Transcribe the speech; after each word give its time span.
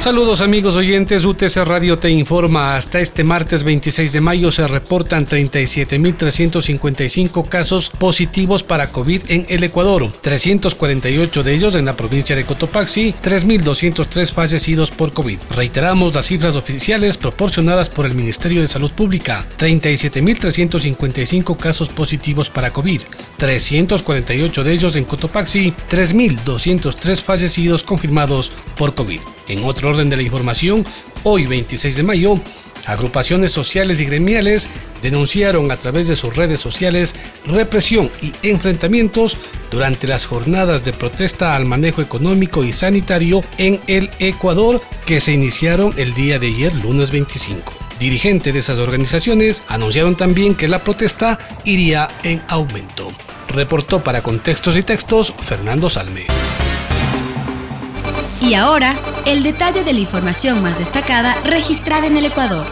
Saludos 0.00 0.40
amigos 0.40 0.76
oyentes, 0.76 1.24
UTC 1.24 1.56
Radio 1.64 1.98
te 1.98 2.10
informa, 2.10 2.76
hasta 2.76 3.00
este 3.00 3.24
martes 3.24 3.64
26 3.64 4.12
de 4.12 4.20
mayo 4.20 4.52
se 4.52 4.68
reportan 4.68 5.26
37.355 5.26 7.48
casos 7.48 7.90
positivos 7.90 8.62
para 8.62 8.92
COVID 8.92 9.22
en 9.28 9.46
el 9.48 9.64
Ecuador, 9.64 10.08
348 10.20 11.42
de 11.42 11.54
ellos 11.54 11.74
en 11.74 11.86
la 11.86 11.96
provincia 11.96 12.36
de 12.36 12.44
Cotopaxi, 12.44 13.16
3.203 13.20 14.32
fallecidos 14.32 14.92
por 14.92 15.12
COVID. 15.12 15.40
Reiteramos 15.50 16.14
las 16.14 16.26
cifras 16.26 16.54
oficiales 16.54 17.16
proporcionadas 17.16 17.88
por 17.88 18.06
el 18.06 18.14
Ministerio 18.14 18.60
de 18.60 18.68
Salud 18.68 18.92
Pública, 18.92 19.44
37.355 19.58 21.56
casos 21.56 21.88
positivos 21.88 22.48
para 22.48 22.70
COVID, 22.70 23.02
348 23.38 24.62
de 24.62 24.72
ellos 24.72 24.94
en 24.94 25.04
Cotopaxi, 25.04 25.74
3.203 25.90 27.20
fallecidos 27.20 27.82
confirmados 27.82 28.52
por 28.76 28.94
COVID. 28.94 29.18
En 29.48 29.64
otro 29.64 29.85
orden 29.86 30.10
de 30.10 30.16
la 30.16 30.22
información, 30.22 30.84
hoy 31.22 31.46
26 31.46 31.96
de 31.96 32.02
mayo, 32.02 32.40
agrupaciones 32.86 33.52
sociales 33.52 34.00
y 34.00 34.06
gremiales 34.06 34.68
denunciaron 35.02 35.70
a 35.70 35.76
través 35.76 36.08
de 36.08 36.16
sus 36.16 36.36
redes 36.36 36.60
sociales 36.60 37.14
represión 37.46 38.10
y 38.22 38.32
enfrentamientos 38.48 39.36
durante 39.70 40.06
las 40.06 40.26
jornadas 40.26 40.84
de 40.84 40.92
protesta 40.92 41.54
al 41.54 41.64
manejo 41.64 42.00
económico 42.02 42.64
y 42.64 42.72
sanitario 42.72 43.42
en 43.58 43.80
el 43.86 44.10
Ecuador 44.18 44.80
que 45.04 45.20
se 45.20 45.32
iniciaron 45.32 45.92
el 45.96 46.14
día 46.14 46.38
de 46.38 46.48
ayer, 46.48 46.74
lunes 46.76 47.10
25. 47.10 47.72
Dirigentes 47.98 48.52
de 48.52 48.58
esas 48.60 48.78
organizaciones 48.78 49.62
anunciaron 49.68 50.16
también 50.16 50.54
que 50.54 50.68
la 50.68 50.84
protesta 50.84 51.38
iría 51.64 52.08
en 52.24 52.42
aumento. 52.48 53.10
Reportó 53.48 54.02
para 54.02 54.22
Contextos 54.22 54.76
y 54.76 54.82
Textos 54.82 55.32
Fernando 55.40 55.88
Salme. 55.88 56.26
Y 58.40 58.54
ahora, 58.54 58.94
el 59.24 59.42
detalle 59.42 59.82
de 59.82 59.92
la 59.92 60.00
información 60.00 60.62
más 60.62 60.78
destacada 60.78 61.34
registrada 61.44 62.06
en 62.06 62.16
el 62.16 62.26
Ecuador. 62.26 62.66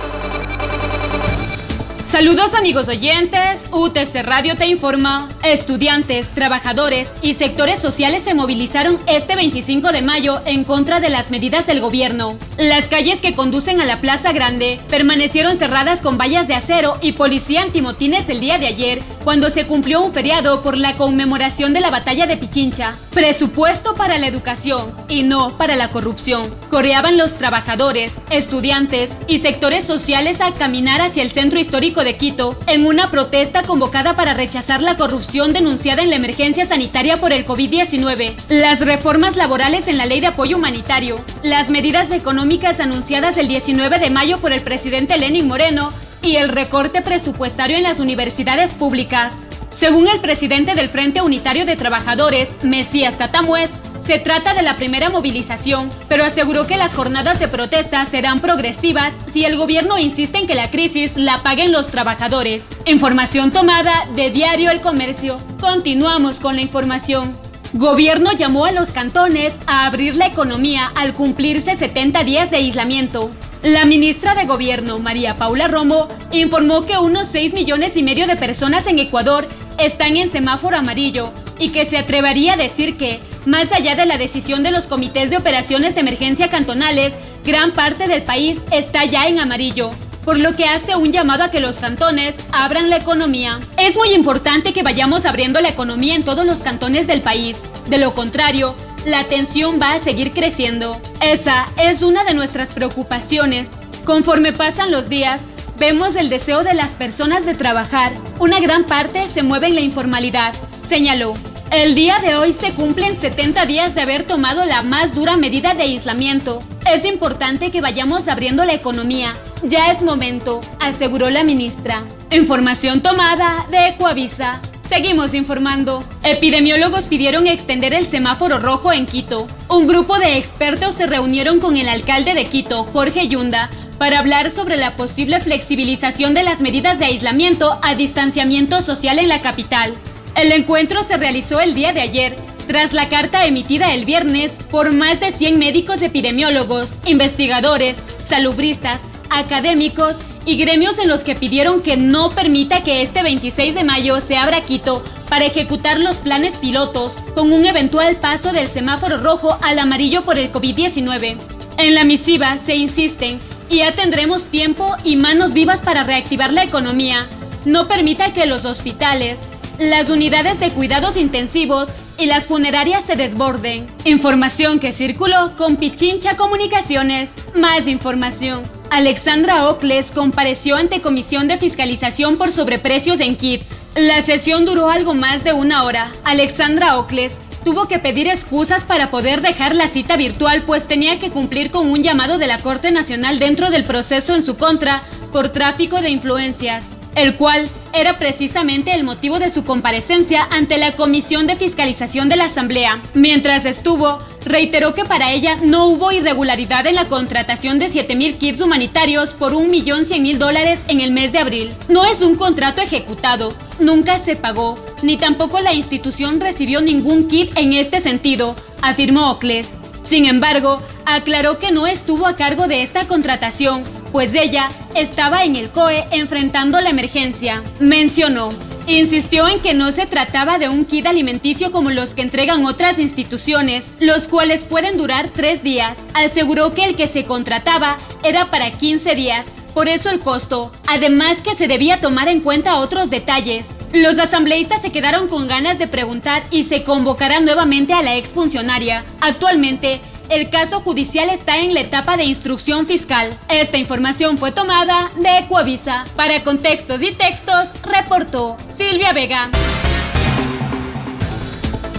Saludos 2.04 2.52
amigos 2.52 2.88
oyentes, 2.88 3.66
UTC 3.72 4.24
Radio 4.24 4.56
te 4.56 4.66
informa. 4.66 5.26
Estudiantes, 5.42 6.28
trabajadores 6.28 7.14
y 7.22 7.32
sectores 7.32 7.80
sociales 7.80 8.22
se 8.22 8.34
movilizaron 8.34 8.98
este 9.06 9.36
25 9.36 9.90
de 9.90 10.02
mayo 10.02 10.42
en 10.44 10.64
contra 10.64 11.00
de 11.00 11.08
las 11.08 11.30
medidas 11.30 11.66
del 11.66 11.80
gobierno. 11.80 12.36
Las 12.58 12.90
calles 12.90 13.22
que 13.22 13.34
conducen 13.34 13.80
a 13.80 13.86
la 13.86 14.02
Plaza 14.02 14.32
Grande 14.32 14.80
permanecieron 14.90 15.56
cerradas 15.56 16.02
con 16.02 16.18
vallas 16.18 16.46
de 16.46 16.54
acero 16.54 16.98
y 17.00 17.12
policía 17.12 17.62
antimotines 17.62 18.28
el 18.28 18.40
día 18.40 18.58
de 18.58 18.66
ayer, 18.66 19.02
cuando 19.24 19.48
se 19.48 19.66
cumplió 19.66 20.02
un 20.02 20.12
feriado 20.12 20.62
por 20.62 20.76
la 20.76 20.96
conmemoración 20.96 21.72
de 21.72 21.80
la 21.80 21.88
batalla 21.88 22.26
de 22.26 22.36
Pichincha. 22.36 22.96
Presupuesto 23.14 23.94
para 23.94 24.18
la 24.18 24.26
educación 24.26 24.92
y 25.08 25.22
no 25.22 25.56
para 25.56 25.74
la 25.74 25.88
corrupción. 25.88 26.54
Coreaban 26.68 27.16
los 27.16 27.38
trabajadores, 27.38 28.18
estudiantes 28.28 29.16
y 29.26 29.38
sectores 29.38 29.86
sociales 29.86 30.42
a 30.42 30.52
caminar 30.52 31.00
hacia 31.00 31.22
el 31.22 31.30
centro 31.30 31.58
histórico 31.58 31.93
de 32.02 32.16
Quito 32.16 32.58
en 32.66 32.86
una 32.86 33.10
protesta 33.10 33.62
convocada 33.62 34.16
para 34.16 34.34
rechazar 34.34 34.82
la 34.82 34.96
corrupción 34.96 35.52
denunciada 35.52 36.02
en 36.02 36.10
la 36.10 36.16
emergencia 36.16 36.64
sanitaria 36.64 37.20
por 37.20 37.32
el 37.32 37.46
COVID-19, 37.46 38.34
las 38.48 38.80
reformas 38.80 39.36
laborales 39.36 39.86
en 39.86 39.98
la 39.98 40.06
ley 40.06 40.20
de 40.20 40.28
apoyo 40.28 40.56
humanitario, 40.56 41.24
las 41.42 41.70
medidas 41.70 42.10
económicas 42.10 42.80
anunciadas 42.80 43.36
el 43.36 43.46
19 43.46 43.98
de 43.98 44.10
mayo 44.10 44.38
por 44.38 44.52
el 44.52 44.62
presidente 44.62 45.16
Lenin 45.18 45.46
Moreno 45.46 45.92
y 46.22 46.36
el 46.36 46.48
recorte 46.48 47.02
presupuestario 47.02 47.76
en 47.76 47.82
las 47.82 48.00
universidades 48.00 48.74
públicas. 48.74 49.42
Según 49.74 50.06
el 50.06 50.20
presidente 50.20 50.76
del 50.76 50.88
Frente 50.88 51.20
Unitario 51.20 51.66
de 51.66 51.74
Trabajadores, 51.74 52.54
Mesías 52.62 53.18
Tatamues, 53.18 53.80
se 53.98 54.20
trata 54.20 54.54
de 54.54 54.62
la 54.62 54.76
primera 54.76 55.10
movilización, 55.10 55.90
pero 56.08 56.24
aseguró 56.24 56.68
que 56.68 56.76
las 56.76 56.94
jornadas 56.94 57.40
de 57.40 57.48
protesta 57.48 58.06
serán 58.06 58.38
progresivas 58.38 59.16
si 59.26 59.44
el 59.44 59.56
gobierno 59.56 59.98
insiste 59.98 60.38
en 60.38 60.46
que 60.46 60.54
la 60.54 60.70
crisis 60.70 61.16
la 61.16 61.42
paguen 61.42 61.72
los 61.72 61.88
trabajadores. 61.88 62.70
Información 62.86 63.50
tomada 63.50 64.06
de 64.14 64.30
Diario 64.30 64.70
El 64.70 64.80
Comercio. 64.80 65.38
Continuamos 65.60 66.38
con 66.38 66.54
la 66.54 66.62
información. 66.62 67.36
Gobierno 67.72 68.30
llamó 68.30 68.66
a 68.66 68.72
los 68.72 68.92
cantones 68.92 69.58
a 69.66 69.86
abrir 69.86 70.14
la 70.14 70.28
economía 70.28 70.92
al 70.94 71.14
cumplirse 71.14 71.74
70 71.74 72.22
días 72.22 72.52
de 72.52 72.58
aislamiento. 72.58 73.32
La 73.64 73.86
ministra 73.86 74.34
de 74.34 74.44
Gobierno, 74.44 74.98
María 74.98 75.38
Paula 75.38 75.68
Romo, 75.68 76.08
informó 76.30 76.82
que 76.84 76.98
unos 76.98 77.28
6 77.28 77.54
millones 77.54 77.96
y 77.96 78.02
medio 78.02 78.26
de 78.26 78.36
personas 78.36 78.86
en 78.86 78.98
Ecuador 78.98 79.48
están 79.78 80.16
en 80.16 80.28
semáforo 80.28 80.76
amarillo 80.76 81.32
y 81.58 81.70
que 81.70 81.84
se 81.84 81.98
atrevería 81.98 82.54
a 82.54 82.56
decir 82.56 82.96
que, 82.96 83.20
más 83.46 83.72
allá 83.72 83.94
de 83.94 84.06
la 84.06 84.18
decisión 84.18 84.62
de 84.62 84.70
los 84.70 84.86
comités 84.86 85.30
de 85.30 85.36
operaciones 85.36 85.94
de 85.94 86.00
emergencia 86.00 86.48
cantonales, 86.48 87.16
gran 87.44 87.72
parte 87.72 88.08
del 88.08 88.22
país 88.22 88.60
está 88.70 89.04
ya 89.04 89.26
en 89.26 89.38
amarillo, 89.38 89.90
por 90.24 90.38
lo 90.38 90.56
que 90.56 90.64
hace 90.66 90.96
un 90.96 91.12
llamado 91.12 91.44
a 91.44 91.50
que 91.50 91.60
los 91.60 91.78
cantones 91.78 92.40
abran 92.52 92.88
la 92.90 92.96
economía. 92.96 93.60
Es 93.76 93.96
muy 93.96 94.10
importante 94.10 94.72
que 94.72 94.82
vayamos 94.82 95.26
abriendo 95.26 95.60
la 95.60 95.68
economía 95.68 96.14
en 96.14 96.24
todos 96.24 96.46
los 96.46 96.60
cantones 96.60 97.06
del 97.06 97.20
país. 97.20 97.70
De 97.88 97.98
lo 97.98 98.14
contrario, 98.14 98.74
la 99.04 99.24
tensión 99.24 99.78
va 99.80 99.92
a 99.92 99.98
seguir 99.98 100.32
creciendo. 100.32 101.00
Esa 101.20 101.66
es 101.76 102.02
una 102.02 102.24
de 102.24 102.32
nuestras 102.32 102.70
preocupaciones. 102.70 103.70
Conforme 104.04 104.52
pasan 104.52 104.90
los 104.90 105.08
días, 105.08 105.46
vemos 105.78 106.16
el 106.16 106.28
deseo 106.28 106.62
de 106.62 106.74
las 106.74 106.94
personas 106.94 107.44
de 107.46 107.54
trabajar. 107.54 108.12
Una 108.38 108.60
gran 108.60 108.84
parte 108.84 109.28
se 109.28 109.42
mueve 109.42 109.68
en 109.68 109.74
la 109.74 109.80
informalidad, 109.80 110.54
señaló. 110.86 111.34
El 111.70 111.94
día 111.94 112.18
de 112.20 112.36
hoy 112.36 112.52
se 112.52 112.72
cumplen 112.72 113.16
70 113.16 113.66
días 113.66 113.94
de 113.94 114.02
haber 114.02 114.24
tomado 114.24 114.64
la 114.64 114.82
más 114.82 115.14
dura 115.14 115.36
medida 115.36 115.74
de 115.74 115.82
aislamiento. 115.82 116.62
Es 116.90 117.04
importante 117.04 117.70
que 117.70 117.80
vayamos 117.80 118.28
abriendo 118.28 118.64
la 118.64 118.74
economía. 118.74 119.34
Ya 119.62 119.90
es 119.90 120.02
momento, 120.02 120.60
aseguró 120.78 121.30
la 121.30 121.42
ministra. 121.42 122.02
Información 122.30 123.00
tomada 123.00 123.66
de 123.70 123.88
Ecoavisa. 123.88 124.60
Seguimos 124.84 125.32
informando. 125.32 126.04
Epidemiólogos 126.22 127.06
pidieron 127.06 127.46
extender 127.46 127.94
el 127.94 128.06
semáforo 128.06 128.58
rojo 128.58 128.92
en 128.92 129.06
Quito. 129.06 129.48
Un 129.68 129.86
grupo 129.86 130.18
de 130.18 130.36
expertos 130.36 130.94
se 130.94 131.06
reunieron 131.06 131.58
con 131.58 131.76
el 131.76 131.88
alcalde 131.88 132.34
de 132.34 132.44
Quito, 132.44 132.84
Jorge 132.84 133.26
Yunda, 133.26 133.70
para 133.98 134.18
hablar 134.18 134.50
sobre 134.50 134.76
la 134.76 134.96
posible 134.96 135.40
flexibilización 135.40 136.34
de 136.34 136.42
las 136.42 136.60
medidas 136.60 136.98
de 136.98 137.06
aislamiento 137.06 137.78
a 137.82 137.94
distanciamiento 137.94 138.82
social 138.82 139.18
en 139.18 139.28
la 139.28 139.40
capital. 139.40 139.94
El 140.34 140.52
encuentro 140.52 141.02
se 141.02 141.16
realizó 141.16 141.60
el 141.60 141.74
día 141.74 141.92
de 141.92 142.00
ayer, 142.00 142.36
tras 142.66 142.92
la 142.92 143.08
carta 143.08 143.46
emitida 143.46 143.92
el 143.92 144.04
viernes 144.04 144.60
por 144.70 144.92
más 144.92 145.20
de 145.20 145.32
100 145.32 145.58
médicos 145.58 146.02
epidemiólogos, 146.02 146.94
investigadores, 147.06 148.04
salubristas, 148.22 149.04
académicos 149.30 150.20
y 150.46 150.56
gremios 150.56 150.98
en 150.98 151.08
los 151.08 151.22
que 151.22 151.34
pidieron 151.34 151.82
que 151.82 151.96
no 151.96 152.30
permita 152.30 152.82
que 152.82 153.02
este 153.02 153.22
26 153.22 153.74
de 153.74 153.84
mayo 153.84 154.20
se 154.20 154.36
abra 154.36 154.62
Quito 154.62 155.02
para 155.28 155.44
ejecutar 155.44 156.00
los 156.00 156.20
planes 156.20 156.56
pilotos 156.56 157.18
con 157.34 157.52
un 157.52 157.64
eventual 157.64 158.16
paso 158.16 158.52
del 158.52 158.68
semáforo 158.68 159.18
rojo 159.18 159.58
al 159.62 159.78
amarillo 159.78 160.22
por 160.22 160.38
el 160.38 160.52
COVID-19. 160.52 161.36
En 161.76 161.94
la 161.94 162.04
misiva 162.04 162.58
se 162.58 162.76
insisten 162.76 163.40
y 163.68 163.78
ya 163.78 163.92
tendremos 163.92 164.44
tiempo 164.44 164.94
y 165.04 165.16
manos 165.16 165.52
vivas 165.52 165.80
para 165.80 166.04
reactivar 166.04 166.52
la 166.52 166.64
economía. 166.64 167.28
No 167.64 167.88
permita 167.88 168.32
que 168.32 168.46
los 168.46 168.64
hospitales, 168.64 169.40
las 169.78 170.10
unidades 170.10 170.60
de 170.60 170.70
cuidados 170.70 171.16
intensivos 171.16 171.88
y 172.18 172.26
las 172.26 172.46
funerarias 172.46 173.04
se 173.04 173.16
desborden. 173.16 173.86
Información 174.04 174.78
que 174.78 174.92
circuló 174.92 175.56
con 175.56 175.76
Pichincha 175.76 176.36
Comunicaciones. 176.36 177.34
Más 177.54 177.88
información. 177.88 178.62
Alexandra 178.90 179.68
Ocles 179.68 180.12
compareció 180.12 180.76
ante 180.76 181.00
Comisión 181.00 181.48
de 181.48 181.58
Fiscalización 181.58 182.36
por 182.36 182.52
sobreprecios 182.52 183.18
en 183.18 183.36
kits. 183.36 183.80
La 183.96 184.22
sesión 184.22 184.64
duró 184.64 184.90
algo 184.90 185.14
más 185.14 185.42
de 185.42 185.52
una 185.52 185.82
hora. 185.82 186.12
Alexandra 186.22 186.98
Ocles 186.98 187.40
tuvo 187.64 187.88
que 187.88 187.98
pedir 187.98 188.28
excusas 188.28 188.84
para 188.84 189.10
poder 189.10 189.40
dejar 189.40 189.74
la 189.74 189.88
cita 189.88 190.16
virtual 190.16 190.62
pues 190.64 190.86
tenía 190.86 191.18
que 191.18 191.30
cumplir 191.30 191.70
con 191.70 191.90
un 191.90 192.02
llamado 192.02 192.38
de 192.38 192.46
la 192.46 192.58
Corte 192.58 192.92
Nacional 192.92 193.38
dentro 193.38 193.70
del 193.70 193.84
proceso 193.84 194.34
en 194.34 194.42
su 194.42 194.56
contra 194.56 195.02
por 195.34 195.48
tráfico 195.48 196.00
de 196.00 196.10
influencias, 196.10 196.94
el 197.16 197.34
cual 197.34 197.68
era 197.92 198.18
precisamente 198.18 198.94
el 198.94 199.02
motivo 199.02 199.40
de 199.40 199.50
su 199.50 199.64
comparecencia 199.64 200.46
ante 200.48 200.78
la 200.78 200.92
Comisión 200.92 201.48
de 201.48 201.56
Fiscalización 201.56 202.28
de 202.28 202.36
la 202.36 202.44
Asamblea. 202.44 203.02
Mientras 203.14 203.66
estuvo, 203.66 204.20
reiteró 204.44 204.94
que 204.94 205.04
para 205.04 205.32
ella 205.32 205.56
no 205.60 205.88
hubo 205.88 206.12
irregularidad 206.12 206.86
en 206.86 206.94
la 206.94 207.06
contratación 207.06 207.80
de 207.80 207.86
7.000 207.86 208.38
kits 208.38 208.60
humanitarios 208.60 209.32
por 209.32 209.54
1.100.000 209.54 210.38
dólares 210.38 210.84
en 210.86 211.00
el 211.00 211.10
mes 211.10 211.32
de 211.32 211.40
abril. 211.40 211.72
No 211.88 212.04
es 212.04 212.22
un 212.22 212.36
contrato 212.36 212.80
ejecutado, 212.80 213.56
nunca 213.80 214.20
se 214.20 214.36
pagó, 214.36 214.78
ni 215.02 215.16
tampoco 215.16 215.58
la 215.58 215.74
institución 215.74 216.40
recibió 216.40 216.80
ningún 216.80 217.26
kit 217.26 217.50
en 217.58 217.72
este 217.72 217.98
sentido, 217.98 218.54
afirmó 218.82 219.32
Ocles. 219.32 219.74
Sin 220.04 220.26
embargo, 220.26 220.80
aclaró 221.06 221.58
que 221.58 221.72
no 221.72 221.88
estuvo 221.88 222.28
a 222.28 222.36
cargo 222.36 222.68
de 222.68 222.82
esta 222.82 223.08
contratación, 223.08 223.82
pues 224.14 224.36
ella 224.36 224.70
estaba 224.94 225.42
en 225.42 225.56
el 225.56 225.70
COE 225.70 226.04
enfrentando 226.12 226.80
la 226.80 226.90
emergencia. 226.90 227.64
Mencionó, 227.80 228.50
Insistió 228.86 229.48
en 229.48 229.58
que 229.60 229.74
no 229.74 229.90
se 229.90 230.06
trataba 230.06 230.58
de 230.58 230.68
un 230.68 230.84
kit 230.84 231.06
alimenticio 231.06 231.72
como 231.72 231.90
los 231.90 232.14
que 232.14 232.22
entregan 232.22 232.64
otras 232.64 233.00
instituciones, 233.00 233.92
los 233.98 234.28
cuales 234.28 234.62
pueden 234.62 234.98
durar 234.98 235.30
tres 235.34 235.64
días. 235.64 236.04
Aseguró 236.14 236.74
que 236.74 236.84
el 236.84 236.94
que 236.94 237.08
se 237.08 237.24
contrataba 237.24 237.96
era 238.22 238.50
para 238.50 238.70
15 238.70 239.14
días, 239.16 239.46
por 239.74 239.88
eso 239.88 240.10
el 240.10 240.20
costo, 240.20 240.70
además 240.86 241.40
que 241.40 241.56
se 241.56 241.66
debía 241.66 242.00
tomar 242.00 242.28
en 242.28 242.40
cuenta 242.40 242.76
otros 242.76 243.10
detalles. 243.10 243.76
Los 243.92 244.20
asambleístas 244.20 244.80
se 244.80 244.92
quedaron 244.92 245.26
con 245.26 245.48
ganas 245.48 245.80
de 245.80 245.88
preguntar 245.88 246.44
y 246.52 246.62
se 246.62 246.84
convocará 246.84 247.40
nuevamente 247.40 247.92
a 247.92 248.02
la 248.02 248.14
exfuncionaria. 248.14 249.04
Actualmente, 249.20 250.00
el 250.28 250.50
caso 250.50 250.80
judicial 250.80 251.30
está 251.30 251.58
en 251.58 251.74
la 251.74 251.80
etapa 251.80 252.16
de 252.16 252.24
instrucción 252.24 252.86
fiscal. 252.86 253.36
Esta 253.48 253.76
información 253.76 254.38
fue 254.38 254.52
tomada 254.52 255.10
de 255.16 255.38
Ecuavisa. 255.38 256.04
Para 256.16 256.42
contextos 256.42 257.02
y 257.02 257.12
textos, 257.12 257.72
reportó 257.82 258.56
Silvia 258.72 259.12
Vega. 259.12 259.50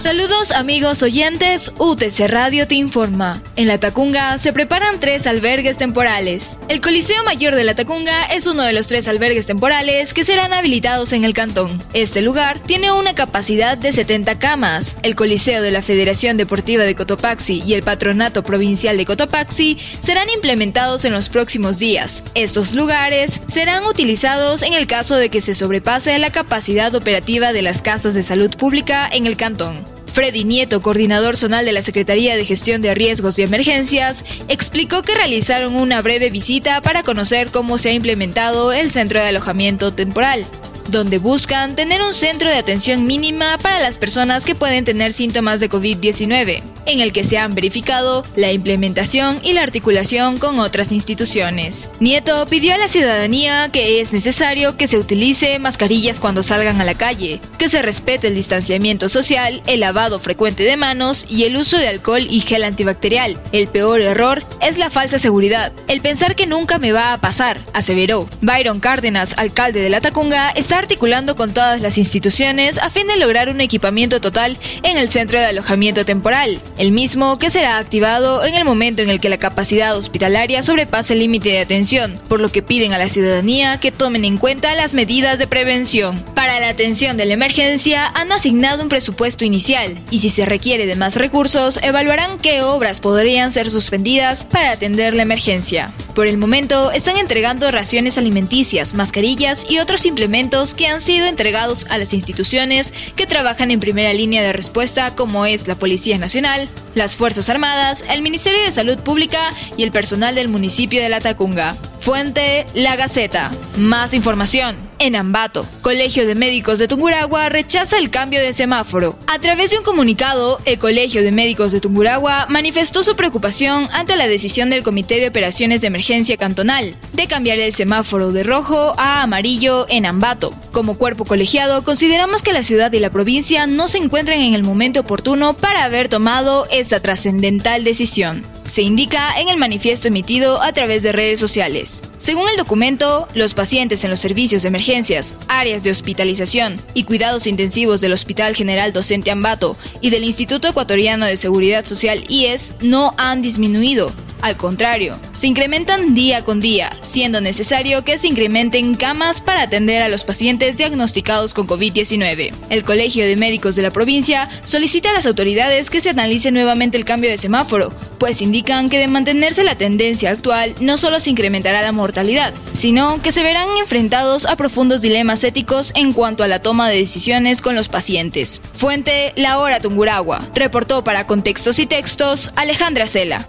Saludos 0.06 0.52
amigos 0.52 1.02
oyentes, 1.02 1.72
UTC 1.78 2.28
Radio 2.28 2.68
te 2.68 2.76
informa. 2.76 3.42
En 3.56 3.66
La 3.66 3.80
Tacunga 3.80 4.38
se 4.38 4.52
preparan 4.52 5.00
tres 5.00 5.26
albergues 5.26 5.78
temporales. 5.78 6.60
El 6.68 6.80
Coliseo 6.80 7.24
Mayor 7.24 7.56
de 7.56 7.64
La 7.64 7.74
Tacunga 7.74 8.22
es 8.26 8.46
uno 8.46 8.62
de 8.62 8.72
los 8.72 8.86
tres 8.86 9.08
albergues 9.08 9.46
temporales 9.46 10.14
que 10.14 10.22
serán 10.22 10.52
habilitados 10.52 11.12
en 11.12 11.24
el 11.24 11.34
cantón. 11.34 11.82
Este 11.92 12.22
lugar 12.22 12.60
tiene 12.60 12.92
una 12.92 13.16
capacidad 13.16 13.76
de 13.76 13.92
70 13.92 14.38
camas. 14.38 14.96
El 15.02 15.16
Coliseo 15.16 15.60
de 15.60 15.72
la 15.72 15.82
Federación 15.82 16.36
Deportiva 16.36 16.84
de 16.84 16.94
Cotopaxi 16.94 17.64
y 17.66 17.74
el 17.74 17.82
Patronato 17.82 18.44
Provincial 18.44 18.96
de 18.96 19.06
Cotopaxi 19.06 19.76
serán 19.98 20.30
implementados 20.30 21.04
en 21.04 21.14
los 21.14 21.28
próximos 21.28 21.80
días. 21.80 22.22
Estos 22.36 22.74
lugares 22.74 23.42
serán 23.46 23.84
utilizados 23.84 24.62
en 24.62 24.72
el 24.72 24.86
caso 24.86 25.16
de 25.16 25.30
que 25.30 25.40
se 25.40 25.56
sobrepase 25.56 26.16
la 26.20 26.30
capacidad 26.30 26.94
operativa 26.94 27.52
de 27.52 27.62
las 27.62 27.82
casas 27.82 28.14
de 28.14 28.22
salud 28.22 28.54
pública 28.56 29.08
en 29.12 29.26
el 29.26 29.36
cantón. 29.36 29.95
Freddy 30.16 30.44
Nieto, 30.44 30.80
coordinador 30.80 31.36
zonal 31.36 31.66
de 31.66 31.74
la 31.74 31.82
Secretaría 31.82 32.36
de 32.36 32.46
Gestión 32.46 32.80
de 32.80 32.94
Riesgos 32.94 33.38
y 33.38 33.42
Emergencias, 33.42 34.24
explicó 34.48 35.02
que 35.02 35.14
realizaron 35.14 35.76
una 35.76 36.00
breve 36.00 36.30
visita 36.30 36.80
para 36.80 37.02
conocer 37.02 37.50
cómo 37.50 37.76
se 37.76 37.90
ha 37.90 37.92
implementado 37.92 38.72
el 38.72 38.90
centro 38.90 39.20
de 39.20 39.26
alojamiento 39.26 39.92
temporal 39.92 40.46
donde 40.88 41.18
buscan 41.18 41.76
tener 41.76 42.02
un 42.02 42.14
centro 42.14 42.48
de 42.48 42.56
atención 42.56 43.06
mínima 43.06 43.58
para 43.58 43.80
las 43.80 43.98
personas 43.98 44.44
que 44.44 44.54
pueden 44.54 44.84
tener 44.84 45.12
síntomas 45.12 45.60
de 45.60 45.70
COVID-19, 45.70 46.62
en 46.86 47.00
el 47.00 47.12
que 47.12 47.24
se 47.24 47.38
han 47.38 47.54
verificado 47.54 48.24
la 48.36 48.52
implementación 48.52 49.40
y 49.42 49.52
la 49.52 49.62
articulación 49.62 50.38
con 50.38 50.58
otras 50.58 50.92
instituciones. 50.92 51.88
Nieto 52.00 52.46
pidió 52.46 52.74
a 52.74 52.78
la 52.78 52.88
ciudadanía 52.88 53.68
que 53.72 54.00
es 54.00 54.12
necesario 54.12 54.76
que 54.76 54.88
se 54.88 54.98
utilice 54.98 55.58
mascarillas 55.58 56.20
cuando 56.20 56.42
salgan 56.42 56.80
a 56.80 56.84
la 56.84 56.94
calle, 56.94 57.40
que 57.58 57.68
se 57.68 57.82
respete 57.82 58.28
el 58.28 58.34
distanciamiento 58.34 59.08
social, 59.08 59.62
el 59.66 59.80
lavado 59.80 60.18
frecuente 60.18 60.62
de 60.62 60.76
manos 60.76 61.26
y 61.28 61.44
el 61.44 61.56
uso 61.56 61.78
de 61.78 61.88
alcohol 61.88 62.26
y 62.28 62.40
gel 62.40 62.64
antibacterial. 62.64 63.40
El 63.52 63.68
peor 63.68 64.00
error 64.00 64.44
es 64.60 64.78
la 64.78 64.90
falsa 64.90 65.18
seguridad, 65.18 65.72
el 65.88 66.00
pensar 66.00 66.36
que 66.36 66.46
nunca 66.46 66.78
me 66.78 66.92
va 66.92 67.12
a 67.12 67.20
pasar, 67.20 67.60
aseveró. 67.72 68.28
Byron 68.40 68.80
Cárdenas, 68.80 69.34
alcalde 69.36 69.80
de 69.80 69.90
La 69.90 70.00
Tacunga, 70.00 70.50
está 70.50 70.75
articulando 70.78 71.36
con 71.36 71.54
todas 71.54 71.80
las 71.80 71.98
instituciones 71.98 72.78
a 72.78 72.90
fin 72.90 73.06
de 73.06 73.16
lograr 73.16 73.48
un 73.48 73.60
equipamiento 73.60 74.20
total 74.20 74.58
en 74.82 74.96
el 74.96 75.08
centro 75.08 75.38
de 75.38 75.46
alojamiento 75.46 76.04
temporal, 76.04 76.60
el 76.78 76.92
mismo 76.92 77.38
que 77.38 77.50
será 77.50 77.78
activado 77.78 78.44
en 78.44 78.54
el 78.54 78.64
momento 78.64 79.02
en 79.02 79.10
el 79.10 79.20
que 79.20 79.28
la 79.28 79.38
capacidad 79.38 79.96
hospitalaria 79.96 80.62
sobrepase 80.62 81.14
el 81.14 81.20
límite 81.20 81.50
de 81.50 81.60
atención, 81.60 82.18
por 82.28 82.40
lo 82.40 82.50
que 82.50 82.62
piden 82.62 82.92
a 82.92 82.98
la 82.98 83.08
ciudadanía 83.08 83.78
que 83.80 83.92
tomen 83.92 84.24
en 84.24 84.38
cuenta 84.38 84.74
las 84.74 84.94
medidas 84.94 85.38
de 85.38 85.46
prevención. 85.46 86.22
Para 86.34 86.60
la 86.60 86.68
atención 86.68 87.16
de 87.16 87.26
la 87.26 87.34
emergencia 87.34 88.06
han 88.14 88.32
asignado 88.32 88.82
un 88.82 88.88
presupuesto 88.88 89.44
inicial 89.44 89.98
y 90.10 90.18
si 90.18 90.30
se 90.30 90.46
requiere 90.46 90.86
de 90.86 90.96
más 90.96 91.16
recursos 91.16 91.78
evaluarán 91.82 92.38
qué 92.38 92.62
obras 92.62 93.00
podrían 93.00 93.52
ser 93.52 93.70
suspendidas 93.70 94.44
para 94.44 94.70
atender 94.70 95.14
la 95.14 95.22
emergencia. 95.22 95.90
Por 96.14 96.26
el 96.26 96.38
momento 96.38 96.92
están 96.92 97.18
entregando 97.18 97.70
raciones 97.70 98.16
alimenticias, 98.16 98.94
mascarillas 98.94 99.66
y 99.68 99.78
otros 99.78 100.06
implementos 100.06 100.65
que 100.74 100.86
han 100.88 101.00
sido 101.00 101.26
entregados 101.26 101.86
a 101.90 101.98
las 101.98 102.14
instituciones 102.14 102.92
que 103.16 103.26
trabajan 103.26 103.70
en 103.70 103.80
primera 103.80 104.12
línea 104.12 104.42
de 104.42 104.52
respuesta 104.52 105.14
como 105.14 105.46
es 105.46 105.68
la 105.68 105.74
Policía 105.74 106.18
Nacional, 106.18 106.68
las 106.94 107.16
Fuerzas 107.16 107.48
Armadas, 107.48 108.04
el 108.10 108.22
Ministerio 108.22 108.60
de 108.62 108.72
Salud 108.72 108.98
Pública 108.98 109.52
y 109.76 109.82
el 109.82 109.92
personal 109.92 110.34
del 110.34 110.48
municipio 110.48 111.02
de 111.02 111.08
La 111.08 111.20
Tacunga. 111.20 111.76
Fuente 112.00 112.66
La 112.74 112.96
Gaceta. 112.96 113.50
Más 113.76 114.14
información 114.14 114.85
en 114.98 115.16
Ambato. 115.16 115.66
Colegio 115.82 116.26
de 116.26 116.34
Médicos 116.34 116.78
de 116.78 116.88
Tunguragua 116.88 117.48
rechaza 117.48 117.98
el 117.98 118.10
cambio 118.10 118.40
de 118.40 118.52
semáforo. 118.52 119.18
A 119.26 119.38
través 119.38 119.70
de 119.70 119.78
un 119.78 119.84
comunicado, 119.84 120.60
el 120.64 120.78
Colegio 120.78 121.22
de 121.22 121.32
Médicos 121.32 121.72
de 121.72 121.80
Tunguragua 121.80 122.46
manifestó 122.48 123.02
su 123.02 123.16
preocupación 123.16 123.88
ante 123.92 124.16
la 124.16 124.28
decisión 124.28 124.70
del 124.70 124.82
Comité 124.82 125.20
de 125.20 125.28
Operaciones 125.28 125.80
de 125.80 125.88
Emergencia 125.88 126.36
Cantonal 126.36 126.96
de 127.12 127.26
cambiar 127.26 127.58
el 127.58 127.74
semáforo 127.74 128.32
de 128.32 128.42
rojo 128.42 128.94
a 128.98 129.22
amarillo 129.22 129.86
en 129.88 130.06
Ambato. 130.06 130.54
Como 130.72 130.98
cuerpo 130.98 131.24
colegiado, 131.24 131.84
consideramos 131.84 132.42
que 132.42 132.52
la 132.52 132.62
ciudad 132.62 132.92
y 132.92 133.00
la 133.00 133.10
provincia 133.10 133.66
no 133.66 133.88
se 133.88 133.98
encuentran 133.98 134.40
en 134.40 134.54
el 134.54 134.62
momento 134.62 135.00
oportuno 135.00 135.54
para 135.54 135.84
haber 135.84 136.08
tomado 136.08 136.66
esta 136.70 137.00
trascendental 137.00 137.84
decisión 137.84 138.44
se 138.66 138.82
indica 138.82 139.38
en 139.38 139.48
el 139.48 139.56
manifiesto 139.56 140.08
emitido 140.08 140.60
a 140.60 140.72
través 140.72 141.02
de 141.02 141.12
redes 141.12 141.38
sociales. 141.38 142.02
Según 142.18 142.48
el 142.48 142.56
documento, 142.56 143.28
los 143.34 143.54
pacientes 143.54 144.02
en 144.04 144.10
los 144.10 144.20
servicios 144.20 144.62
de 144.62 144.70
emergencias, 144.86 145.34
áreas 145.48 145.82
de 145.82 145.90
hospitalización 145.90 146.80
y 146.94 147.02
cuidados 147.02 147.48
intensivos 147.48 148.00
del 148.00 148.12
Hospital 148.12 148.54
General 148.54 148.92
Docente 148.92 149.32
Ambato 149.32 149.76
y 150.00 150.10
del 150.10 150.22
Instituto 150.22 150.68
Ecuatoriano 150.68 151.26
de 151.26 151.36
Seguridad 151.36 151.84
Social 151.84 152.24
IES 152.28 152.74
no 152.82 153.12
han 153.16 153.42
disminuido, 153.42 154.12
al 154.46 154.56
contrario, 154.56 155.18
se 155.34 155.48
incrementan 155.48 156.14
día 156.14 156.44
con 156.44 156.60
día, 156.60 156.96
siendo 157.00 157.40
necesario 157.40 158.04
que 158.04 158.16
se 158.16 158.28
incrementen 158.28 158.94
camas 158.94 159.40
para 159.40 159.62
atender 159.62 160.02
a 160.02 160.08
los 160.08 160.22
pacientes 160.22 160.76
diagnosticados 160.76 161.52
con 161.52 161.66
COVID-19. 161.66 162.52
El 162.70 162.84
Colegio 162.84 163.26
de 163.26 163.34
Médicos 163.34 163.74
de 163.74 163.82
la 163.82 163.90
provincia 163.90 164.48
solicita 164.62 165.10
a 165.10 165.14
las 165.14 165.26
autoridades 165.26 165.90
que 165.90 166.00
se 166.00 166.10
analice 166.10 166.52
nuevamente 166.52 166.96
el 166.96 167.04
cambio 167.04 167.28
de 167.28 167.38
semáforo, 167.38 167.92
pues 168.20 168.40
indican 168.40 168.88
que 168.88 169.00
de 169.00 169.08
mantenerse 169.08 169.64
la 169.64 169.74
tendencia 169.74 170.30
actual 170.30 170.76
no 170.78 170.96
solo 170.96 171.18
se 171.18 171.30
incrementará 171.30 171.82
la 171.82 171.90
mortalidad, 171.90 172.54
sino 172.72 173.20
que 173.22 173.32
se 173.32 173.42
verán 173.42 173.68
enfrentados 173.80 174.46
a 174.46 174.54
profundos 174.54 175.02
dilemas 175.02 175.42
éticos 175.42 175.92
en 175.96 176.12
cuanto 176.12 176.44
a 176.44 176.48
la 176.48 176.62
toma 176.62 176.88
de 176.88 176.98
decisiones 176.98 177.60
con 177.60 177.74
los 177.74 177.88
pacientes. 177.88 178.62
Fuente 178.72 179.32
La 179.34 179.58
Hora 179.58 179.80
Tunguragua. 179.80 180.48
Reportó 180.54 181.02
para 181.02 181.26
Contextos 181.26 181.80
y 181.80 181.86
Textos 181.86 182.52
Alejandra 182.54 183.08
Cela. 183.08 183.44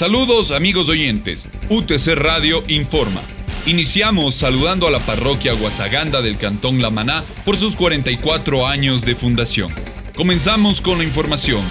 Saludos 0.00 0.50
amigos 0.50 0.88
oyentes, 0.88 1.46
UTC 1.68 2.14
Radio 2.14 2.64
informa. 2.68 3.20
Iniciamos 3.66 4.34
saludando 4.34 4.86
a 4.86 4.90
la 4.90 4.98
parroquia 5.00 5.52
Guasaganda 5.52 6.22
del 6.22 6.38
Cantón 6.38 6.80
La 6.80 6.88
Maná 6.88 7.22
por 7.44 7.58
sus 7.58 7.76
44 7.76 8.66
años 8.66 9.02
de 9.02 9.14
fundación. 9.14 9.74
Comenzamos 10.16 10.80
con 10.80 10.96
la 10.96 11.04
información. 11.04 11.62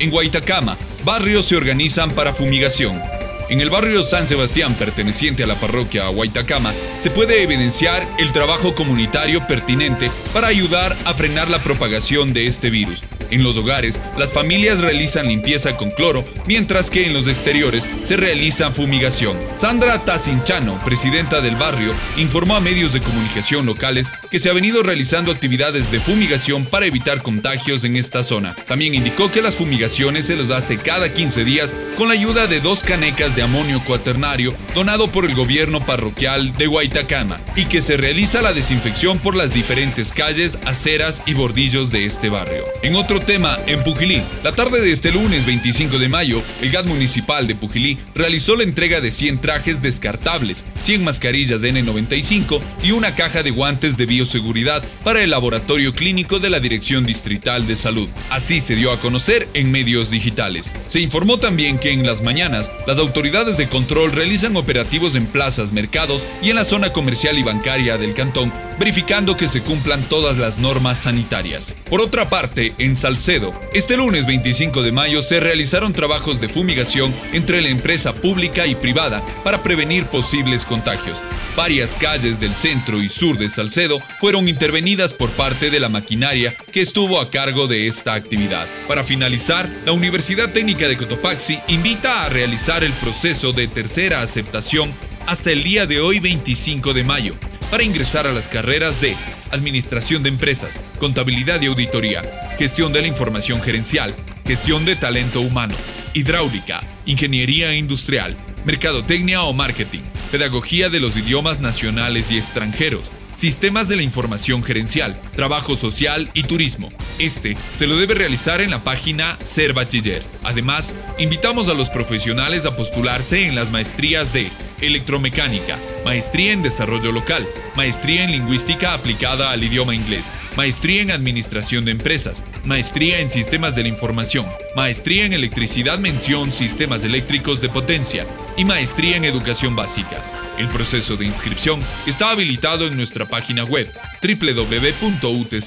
En 0.00 0.10
Guaitacama, 0.10 0.76
barrios 1.02 1.46
se 1.46 1.56
organizan 1.56 2.10
para 2.10 2.34
fumigación. 2.34 3.00
En 3.48 3.60
el 3.60 3.70
barrio 3.70 4.02
San 4.02 4.26
Sebastián, 4.26 4.74
perteneciente 4.74 5.44
a 5.44 5.46
la 5.46 5.54
parroquia 5.54 6.08
Guaitacama, 6.08 6.74
se 6.98 7.10
puede 7.10 7.42
evidenciar 7.42 8.06
el 8.18 8.32
trabajo 8.32 8.74
comunitario 8.74 9.46
pertinente 9.46 10.10
para 10.34 10.48
ayudar 10.48 10.94
a 11.06 11.14
frenar 11.14 11.48
la 11.48 11.62
propagación 11.62 12.34
de 12.34 12.48
este 12.48 12.68
virus. 12.68 13.02
En 13.30 13.42
los 13.42 13.56
hogares, 13.56 14.00
las 14.16 14.32
familias 14.32 14.80
realizan 14.80 15.28
limpieza 15.28 15.76
con 15.76 15.90
cloro, 15.90 16.24
mientras 16.46 16.90
que 16.90 17.06
en 17.06 17.12
los 17.12 17.26
exteriores 17.26 17.88
se 18.02 18.16
realiza 18.16 18.70
fumigación. 18.70 19.36
Sandra 19.54 20.04
Tacinchano, 20.04 20.78
presidenta 20.84 21.40
del 21.40 21.56
barrio, 21.56 21.92
informó 22.16 22.56
a 22.56 22.60
medios 22.60 22.92
de 22.92 23.00
comunicación 23.00 23.66
locales 23.66 24.10
que 24.30 24.38
se 24.38 24.50
ha 24.50 24.52
venido 24.52 24.82
realizando 24.82 25.32
actividades 25.32 25.90
de 25.90 26.00
fumigación 26.00 26.64
para 26.66 26.86
evitar 26.86 27.22
contagios 27.22 27.84
en 27.84 27.96
esta 27.96 28.22
zona. 28.22 28.54
También 28.66 28.94
indicó 28.94 29.30
que 29.30 29.42
las 29.42 29.56
fumigaciones 29.56 30.26
se 30.26 30.36
los 30.36 30.50
hace 30.50 30.78
cada 30.78 31.12
15 31.12 31.44
días 31.44 31.74
con 31.96 32.08
la 32.08 32.14
ayuda 32.14 32.46
de 32.46 32.60
dos 32.60 32.82
canecas 32.82 33.34
de 33.36 33.42
amonio 33.42 33.82
cuaternario 33.84 34.54
donado 34.74 35.10
por 35.10 35.24
el 35.24 35.34
gobierno 35.34 35.84
parroquial 35.84 36.52
de 36.56 36.66
Guaitacama 36.66 37.40
y 37.56 37.66
que 37.66 37.82
se 37.82 37.96
realiza 37.96 38.42
la 38.42 38.52
desinfección 38.52 39.18
por 39.18 39.34
las 39.34 39.54
diferentes 39.54 40.12
calles, 40.12 40.58
aceras 40.66 41.22
y 41.26 41.34
bordillos 41.34 41.90
de 41.90 42.04
este 42.04 42.28
barrio. 42.28 42.64
En 42.82 42.94
otro 42.94 43.20
tema, 43.20 43.58
en 43.66 43.82
Pujilí, 43.82 44.22
la 44.44 44.52
tarde 44.52 44.80
de 44.80 44.92
este 44.92 45.12
lunes 45.12 45.46
25 45.46 45.98
de 45.98 46.08
mayo, 46.08 46.42
el 46.60 46.70
GAT 46.70 46.86
municipal 46.86 47.46
de 47.46 47.54
Pujilí 47.54 47.98
realizó 48.14 48.56
la 48.56 48.62
entrega 48.62 49.00
de 49.00 49.10
100 49.10 49.40
trajes 49.40 49.82
descartables, 49.82 50.64
100 50.82 51.04
mascarillas 51.04 51.60
de 51.60 51.72
N95 51.72 52.60
y 52.82 52.92
una 52.92 53.14
caja 53.14 53.42
de 53.42 53.50
guantes 53.50 53.96
de 53.96 54.06
bioseguridad 54.18 54.82
para 55.04 55.22
el 55.22 55.30
laboratorio 55.30 55.94
clínico 55.94 56.40
de 56.40 56.50
la 56.50 56.58
Dirección 56.58 57.04
Distrital 57.04 57.68
de 57.68 57.76
Salud. 57.76 58.08
Así 58.30 58.60
se 58.60 58.74
dio 58.74 58.90
a 58.90 59.00
conocer 59.00 59.46
en 59.54 59.70
medios 59.70 60.10
digitales. 60.10 60.72
Se 60.88 60.98
informó 60.98 61.38
también 61.38 61.78
que 61.78 61.92
en 61.92 62.04
las 62.04 62.20
mañanas 62.20 62.68
las 62.88 62.98
autoridades 62.98 63.56
de 63.56 63.68
control 63.68 64.10
realizan 64.10 64.56
operativos 64.56 65.14
en 65.14 65.26
plazas, 65.26 65.70
mercados 65.70 66.26
y 66.42 66.50
en 66.50 66.56
la 66.56 66.64
zona 66.64 66.92
comercial 66.92 67.38
y 67.38 67.44
bancaria 67.44 67.96
del 67.96 68.14
cantón, 68.14 68.52
verificando 68.80 69.36
que 69.36 69.46
se 69.46 69.62
cumplan 69.62 70.02
todas 70.02 70.36
las 70.36 70.58
normas 70.58 71.02
sanitarias. 71.02 71.76
Por 71.88 72.00
otra 72.00 72.28
parte, 72.28 72.74
en 72.78 72.96
Salcedo, 72.96 73.52
este 73.72 73.96
lunes 73.96 74.26
25 74.26 74.82
de 74.82 74.90
mayo 74.90 75.22
se 75.22 75.38
realizaron 75.38 75.92
trabajos 75.92 76.40
de 76.40 76.48
fumigación 76.48 77.14
entre 77.32 77.62
la 77.62 77.68
empresa 77.68 78.14
pública 78.14 78.66
y 78.66 78.74
privada 78.74 79.24
para 79.44 79.62
prevenir 79.62 80.06
posibles 80.06 80.64
contagios. 80.64 81.18
Varias 81.56 81.94
calles 81.94 82.40
del 82.40 82.54
centro 82.56 83.00
y 83.02 83.08
sur 83.08 83.38
de 83.38 83.48
Salcedo 83.48 84.00
fueron 84.20 84.48
intervenidas 84.48 85.12
por 85.12 85.30
parte 85.30 85.70
de 85.70 85.80
la 85.80 85.88
maquinaria 85.88 86.56
que 86.72 86.80
estuvo 86.80 87.20
a 87.20 87.30
cargo 87.30 87.66
de 87.66 87.86
esta 87.86 88.14
actividad. 88.14 88.66
Para 88.86 89.04
finalizar, 89.04 89.68
la 89.84 89.92
Universidad 89.92 90.52
Técnica 90.52 90.88
de 90.88 90.96
Cotopaxi 90.96 91.58
invita 91.68 92.24
a 92.24 92.28
realizar 92.28 92.84
el 92.84 92.92
proceso 92.92 93.52
de 93.52 93.68
tercera 93.68 94.22
aceptación 94.22 94.92
hasta 95.26 95.52
el 95.52 95.62
día 95.62 95.86
de 95.86 96.00
hoy 96.00 96.20
25 96.20 96.94
de 96.94 97.04
mayo 97.04 97.34
para 97.70 97.82
ingresar 97.82 98.26
a 98.26 98.32
las 98.32 98.48
carreras 98.48 99.00
de 99.00 99.14
Administración 99.50 100.22
de 100.22 100.30
Empresas, 100.30 100.80
Contabilidad 100.98 101.60
y 101.62 101.66
Auditoría, 101.66 102.22
Gestión 102.58 102.92
de 102.92 103.02
la 103.02 103.08
Información 103.08 103.60
Gerencial, 103.60 104.14
Gestión 104.46 104.84
de 104.84 104.96
Talento 104.96 105.40
Humano, 105.40 105.76
Hidráulica, 106.14 106.80
Ingeniería 107.06 107.74
Industrial, 107.74 108.36
Mercadotecnia 108.64 109.42
o 109.42 109.52
Marketing, 109.52 110.00
Pedagogía 110.30 110.88
de 110.88 111.00
los 111.00 111.16
idiomas 111.16 111.60
nacionales 111.60 112.30
y 112.30 112.38
extranjeros, 112.38 113.10
Sistemas 113.38 113.86
de 113.86 113.94
la 113.94 114.02
Información 114.02 114.64
Gerencial, 114.64 115.16
Trabajo 115.36 115.76
Social 115.76 116.28
y 116.34 116.42
Turismo. 116.42 116.90
Este 117.20 117.56
se 117.76 117.86
lo 117.86 117.96
debe 117.96 118.14
realizar 118.14 118.60
en 118.60 118.70
la 118.70 118.82
página 118.82 119.38
Ser 119.44 119.74
Bachiller. 119.74 120.24
Además, 120.42 120.96
invitamos 121.20 121.68
a 121.68 121.74
los 121.74 121.88
profesionales 121.88 122.66
a 122.66 122.74
postularse 122.74 123.46
en 123.46 123.54
las 123.54 123.70
maestrías 123.70 124.32
de 124.32 124.50
Electromecánica, 124.80 125.78
Maestría 126.04 126.50
en 126.50 126.64
Desarrollo 126.64 127.12
Local, 127.12 127.46
Maestría 127.76 128.24
en 128.24 128.32
Lingüística 128.32 128.92
aplicada 128.92 129.52
al 129.52 129.62
idioma 129.62 129.94
inglés, 129.94 130.32
Maestría 130.56 131.02
en 131.02 131.12
Administración 131.12 131.84
de 131.84 131.92
Empresas, 131.92 132.42
Maestría 132.64 133.20
en 133.20 133.30
Sistemas 133.30 133.76
de 133.76 133.82
la 133.84 133.88
Información, 133.88 134.46
Maestría 134.74 135.24
en 135.24 135.32
Electricidad 135.32 136.00
Mención 136.00 136.52
Sistemas 136.52 137.04
Eléctricos 137.04 137.60
de 137.60 137.68
Potencia 137.68 138.26
y 138.56 138.64
Maestría 138.64 139.16
en 139.16 139.24
Educación 139.24 139.76
Básica. 139.76 140.20
El 140.58 140.68
proceso 140.68 141.16
de 141.16 141.24
inscripción 141.24 141.80
está 142.06 142.30
habilitado 142.30 142.86
en 142.86 142.96
nuestra 142.96 143.28
página 143.28 143.64
web 143.64 143.88
www.utc.edu.es. 144.20 145.58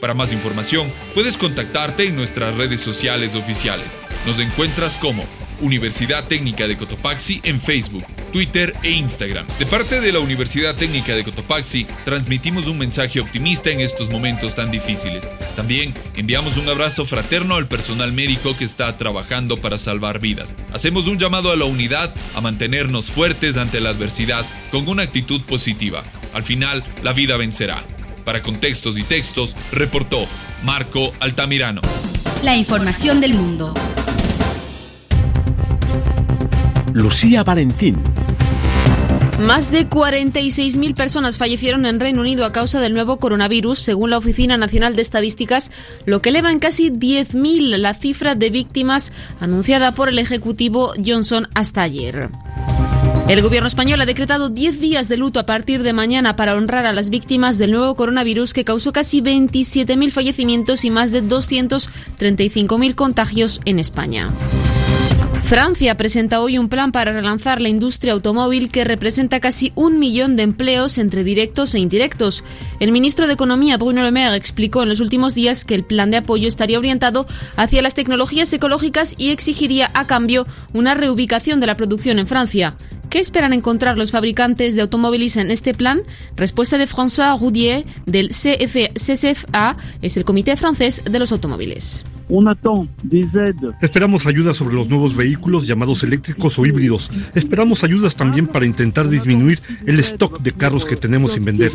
Para 0.00 0.14
más 0.14 0.32
información, 0.32 0.92
puedes 1.14 1.36
contactarte 1.36 2.08
en 2.08 2.16
nuestras 2.16 2.56
redes 2.56 2.80
sociales 2.80 3.36
oficiales. 3.36 3.98
Nos 4.26 4.40
encuentras 4.40 4.96
como 4.96 5.24
Universidad 5.60 6.26
Técnica 6.26 6.66
de 6.66 6.76
Cotopaxi 6.76 7.40
en 7.44 7.60
Facebook, 7.60 8.04
Twitter 8.36 8.74
e 8.82 8.90
Instagram. 8.90 9.46
De 9.58 9.64
parte 9.64 9.98
de 9.98 10.12
la 10.12 10.18
Universidad 10.18 10.74
Técnica 10.74 11.14
de 11.14 11.24
Cotopaxi, 11.24 11.86
transmitimos 12.04 12.66
un 12.66 12.76
mensaje 12.76 13.18
optimista 13.18 13.70
en 13.70 13.80
estos 13.80 14.10
momentos 14.10 14.54
tan 14.54 14.70
difíciles. 14.70 15.26
También 15.56 15.94
enviamos 16.16 16.58
un 16.58 16.68
abrazo 16.68 17.06
fraterno 17.06 17.54
al 17.54 17.66
personal 17.66 18.12
médico 18.12 18.54
que 18.54 18.66
está 18.66 18.94
trabajando 18.98 19.56
para 19.56 19.78
salvar 19.78 20.18
vidas. 20.18 20.54
Hacemos 20.74 21.06
un 21.06 21.18
llamado 21.18 21.50
a 21.50 21.56
la 21.56 21.64
unidad 21.64 22.14
a 22.34 22.42
mantenernos 22.42 23.10
fuertes 23.10 23.56
ante 23.56 23.80
la 23.80 23.88
adversidad 23.88 24.44
con 24.70 24.86
una 24.86 25.04
actitud 25.04 25.40
positiva. 25.40 26.04
Al 26.34 26.42
final, 26.42 26.84
la 27.02 27.14
vida 27.14 27.38
vencerá. 27.38 27.82
Para 28.26 28.42
contextos 28.42 28.98
y 28.98 29.02
textos, 29.02 29.56
reportó 29.72 30.28
Marco 30.62 31.14
Altamirano. 31.20 31.80
La 32.42 32.54
información 32.54 33.18
del 33.22 33.32
mundo. 33.32 33.72
Lucía 36.92 37.42
Valentín. 37.42 37.96
Más 39.38 39.70
de 39.70 39.88
46.000 39.88 40.94
personas 40.94 41.36
fallecieron 41.36 41.84
en 41.84 42.00
Reino 42.00 42.22
Unido 42.22 42.46
a 42.46 42.52
causa 42.52 42.80
del 42.80 42.94
nuevo 42.94 43.18
coronavirus, 43.18 43.78
según 43.78 44.10
la 44.10 44.18
Oficina 44.18 44.56
Nacional 44.56 44.96
de 44.96 45.02
Estadísticas, 45.02 45.70
lo 46.06 46.22
que 46.22 46.30
eleva 46.30 46.50
en 46.50 46.58
casi 46.58 46.90
10.000 46.90 47.76
la 47.76 47.92
cifra 47.92 48.34
de 48.34 48.48
víctimas 48.48 49.12
anunciada 49.38 49.92
por 49.92 50.08
el 50.08 50.18
Ejecutivo 50.18 50.94
Johnson 51.04 51.48
hasta 51.54 51.82
ayer. 51.82 52.30
El 53.28 53.42
gobierno 53.42 53.66
español 53.66 54.00
ha 54.00 54.06
decretado 54.06 54.48
10 54.48 54.80
días 54.80 55.08
de 55.08 55.16
luto 55.16 55.38
a 55.40 55.46
partir 55.46 55.82
de 55.82 55.92
mañana 55.92 56.36
para 56.36 56.54
honrar 56.54 56.86
a 56.86 56.92
las 56.92 57.10
víctimas 57.10 57.58
del 57.58 57.72
nuevo 57.72 57.94
coronavirus 57.94 58.54
que 58.54 58.64
causó 58.64 58.92
casi 58.92 59.20
27.000 59.20 60.12
fallecimientos 60.12 60.84
y 60.84 60.90
más 60.90 61.10
de 61.10 61.24
235.000 61.24 62.94
contagios 62.94 63.60
en 63.64 63.80
España. 63.80 64.30
Francia 65.46 65.96
presenta 65.96 66.40
hoy 66.40 66.58
un 66.58 66.68
plan 66.68 66.90
para 66.90 67.12
relanzar 67.12 67.60
la 67.60 67.68
industria 67.68 68.14
automóvil 68.14 68.68
que 68.68 68.82
representa 68.82 69.38
casi 69.38 69.70
un 69.76 70.00
millón 70.00 70.34
de 70.34 70.42
empleos 70.42 70.98
entre 70.98 71.22
directos 71.22 71.72
e 71.72 71.78
indirectos. 71.78 72.42
El 72.80 72.90
ministro 72.90 73.28
de 73.28 73.34
Economía, 73.34 73.76
Bruno 73.76 74.02
Le 74.02 74.10
Maire, 74.10 74.34
explicó 74.34 74.82
en 74.82 74.88
los 74.88 74.98
últimos 74.98 75.36
días 75.36 75.64
que 75.64 75.76
el 75.76 75.84
plan 75.84 76.10
de 76.10 76.16
apoyo 76.16 76.48
estaría 76.48 76.80
orientado 76.80 77.26
hacia 77.54 77.80
las 77.80 77.94
tecnologías 77.94 78.52
ecológicas 78.52 79.14
y 79.18 79.28
exigiría 79.30 79.88
a 79.94 80.04
cambio 80.04 80.48
una 80.74 80.94
reubicación 80.94 81.60
de 81.60 81.68
la 81.68 81.76
producción 81.76 82.18
en 82.18 82.26
Francia. 82.26 82.76
¿Qué 83.08 83.20
esperan 83.20 83.52
encontrar 83.52 83.96
los 83.96 84.10
fabricantes 84.10 84.74
de 84.74 84.82
automóviles 84.82 85.36
en 85.36 85.52
este 85.52 85.74
plan? 85.74 86.02
Respuesta 86.34 86.76
de 86.76 86.88
François 86.88 87.38
Roudier 87.38 87.86
del 88.04 88.30
CFA, 88.30 89.76
es 90.02 90.16
el 90.16 90.24
Comité 90.24 90.56
Francés 90.56 91.02
de 91.04 91.18
los 91.20 91.30
Automóviles. 91.30 92.04
Esperamos 93.80 94.26
ayuda 94.26 94.54
sobre 94.54 94.74
los 94.74 94.88
nuevos 94.88 95.14
vehículos 95.14 95.66
llamados 95.66 96.02
eléctricos 96.02 96.58
o 96.58 96.66
híbridos. 96.66 97.10
Esperamos 97.34 97.84
ayudas 97.84 98.16
también 98.16 98.46
para 98.46 98.66
intentar 98.66 99.08
disminuir 99.08 99.62
el 99.86 100.00
stock 100.00 100.40
de 100.40 100.52
carros 100.52 100.84
que 100.84 100.96
tenemos 100.96 101.32
sin 101.32 101.44
vender. 101.44 101.72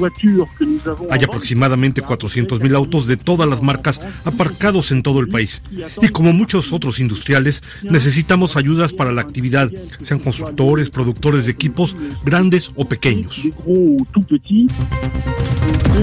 Hay 1.10 1.24
aproximadamente 1.24 2.04
400.000 2.04 2.76
autos 2.76 3.08
de 3.08 3.18
todas 3.18 3.48
las 3.48 3.62
marcas 3.62 4.02
aparcados 4.26 4.92
en 4.92 5.04
todo 5.04 5.20
el 5.20 5.30
país. 5.30 5.62
Y 6.02 6.10
como 6.10 6.34
muchos 6.34 6.74
otros 6.74 7.00
industriales, 7.00 7.64
necesitamos 7.84 8.58
ayudas 8.58 8.94
para 8.94 9.12
la 9.12 9.22
actividad, 9.22 9.72
sean 10.02 10.20
constructores, 10.20 10.90
productores 10.90 11.46
de 11.46 11.52
equipos, 11.52 11.96
grandes 12.26 12.72
o 12.76 12.86
pequeños. 12.86 13.48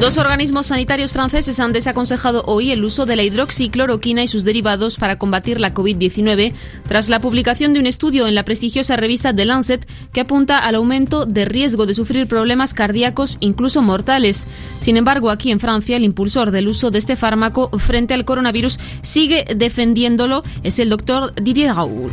Dos 0.01 0.19
organismos 0.19 0.67
sanitarios 0.67 1.13
franceses 1.13 1.59
han 1.59 1.73
desaconsejado 1.73 2.45
hoy 2.47 2.71
el 2.71 2.85
uso 2.85 3.05
de 3.05 3.17
la 3.17 3.25
hidroxicloroquina 3.25 4.23
y 4.23 4.29
sus 4.29 4.38
derivados 4.45 4.99
para 4.99 5.19
combatir 5.19 5.61
la 5.61 5.75
COVID-19 5.75 6.53
tras 6.87 7.09
la 7.09 7.21
publicación 7.21 7.73
de 7.73 7.81
un 7.81 7.87
estudio 7.87 8.27
en 8.27 8.35
la 8.35 8.45
prestigiosa 8.45 8.97
revista 8.97 9.35
The 9.35 9.45
Lancet 9.45 9.89
que 10.13 10.21
apunta 10.21 10.59
al 10.59 10.75
aumento 10.75 11.27
de 11.27 11.45
riesgo 11.45 11.87
de 11.87 11.95
sufrir 11.95 12.29
problemas 12.29 12.75
cardíacos, 12.75 13.39
incluso 13.41 13.83
mortales. 13.83 14.47
Sin 14.81 14.97
embargo, 14.97 15.31
aquí 15.31 15.51
en 15.51 15.61
Francia, 15.61 15.97
el 15.97 16.05
impulsor 16.05 16.51
del 16.51 16.69
uso 16.69 16.91
de 16.91 16.99
este 16.99 17.17
fármaco 17.17 17.71
frente 17.79 18.15
al 18.15 18.25
coronavirus 18.25 18.79
sigue 19.03 19.45
defendiéndolo, 19.57 20.43
es 20.63 20.79
el 20.79 20.89
doctor 20.89 21.35
Didier 21.35 21.75
Raoul. 21.75 22.11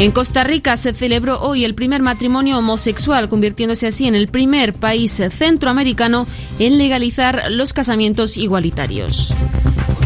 En 0.00 0.12
Costa 0.12 0.44
Rica 0.44 0.78
se 0.78 0.94
celebró 0.94 1.40
hoy 1.40 1.64
el 1.64 1.74
primer 1.74 2.00
matrimonio 2.00 2.56
homosexual, 2.56 3.28
convirtiéndose 3.28 3.86
así 3.86 4.06
en 4.06 4.14
el 4.14 4.28
primer 4.28 4.72
país 4.72 5.20
centroamericano 5.30 6.26
en 6.58 6.78
legalizar 6.78 7.50
los 7.50 7.74
casamientos 7.74 8.38
igualitarios. 8.38 9.34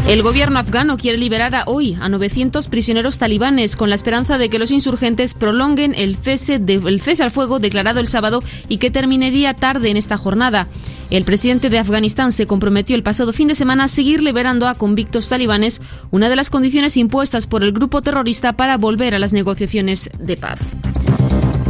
El 0.07 0.21
gobierno 0.21 0.59
afgano 0.59 0.97
quiere 0.97 1.17
liberar 1.17 1.55
a 1.55 1.63
hoy 1.65 1.97
a 1.99 2.09
900 2.09 2.67
prisioneros 2.67 3.17
talibanes 3.17 3.75
con 3.75 3.89
la 3.89 3.95
esperanza 3.95 4.37
de 4.37 4.49
que 4.49 4.59
los 4.59 4.69
insurgentes 4.69 5.33
prolonguen 5.33 5.95
el 5.95 6.15
cese, 6.15 6.61
el 6.63 7.01
cese 7.01 7.23
al 7.23 7.31
fuego 7.31 7.57
declarado 7.57 7.99
el 7.99 8.05
sábado 8.05 8.43
y 8.69 8.77
que 8.77 8.91
terminaría 8.91 9.55
tarde 9.55 9.89
en 9.89 9.97
esta 9.97 10.15
jornada. 10.15 10.67
El 11.09 11.23
presidente 11.23 11.71
de 11.71 11.79
Afganistán 11.79 12.31
se 12.31 12.45
comprometió 12.45 12.95
el 12.95 13.01
pasado 13.01 13.33
fin 13.33 13.47
de 13.47 13.55
semana 13.55 13.85
a 13.85 13.87
seguir 13.87 14.21
liberando 14.21 14.67
a 14.67 14.75
convictos 14.75 15.27
talibanes, 15.27 15.81
una 16.11 16.29
de 16.29 16.35
las 16.35 16.51
condiciones 16.51 16.97
impuestas 16.97 17.47
por 17.47 17.63
el 17.63 17.71
grupo 17.71 18.03
terrorista 18.03 18.53
para 18.53 18.77
volver 18.77 19.15
a 19.15 19.19
las 19.19 19.33
negociaciones 19.33 20.11
de 20.19 20.37
paz. 20.37 20.59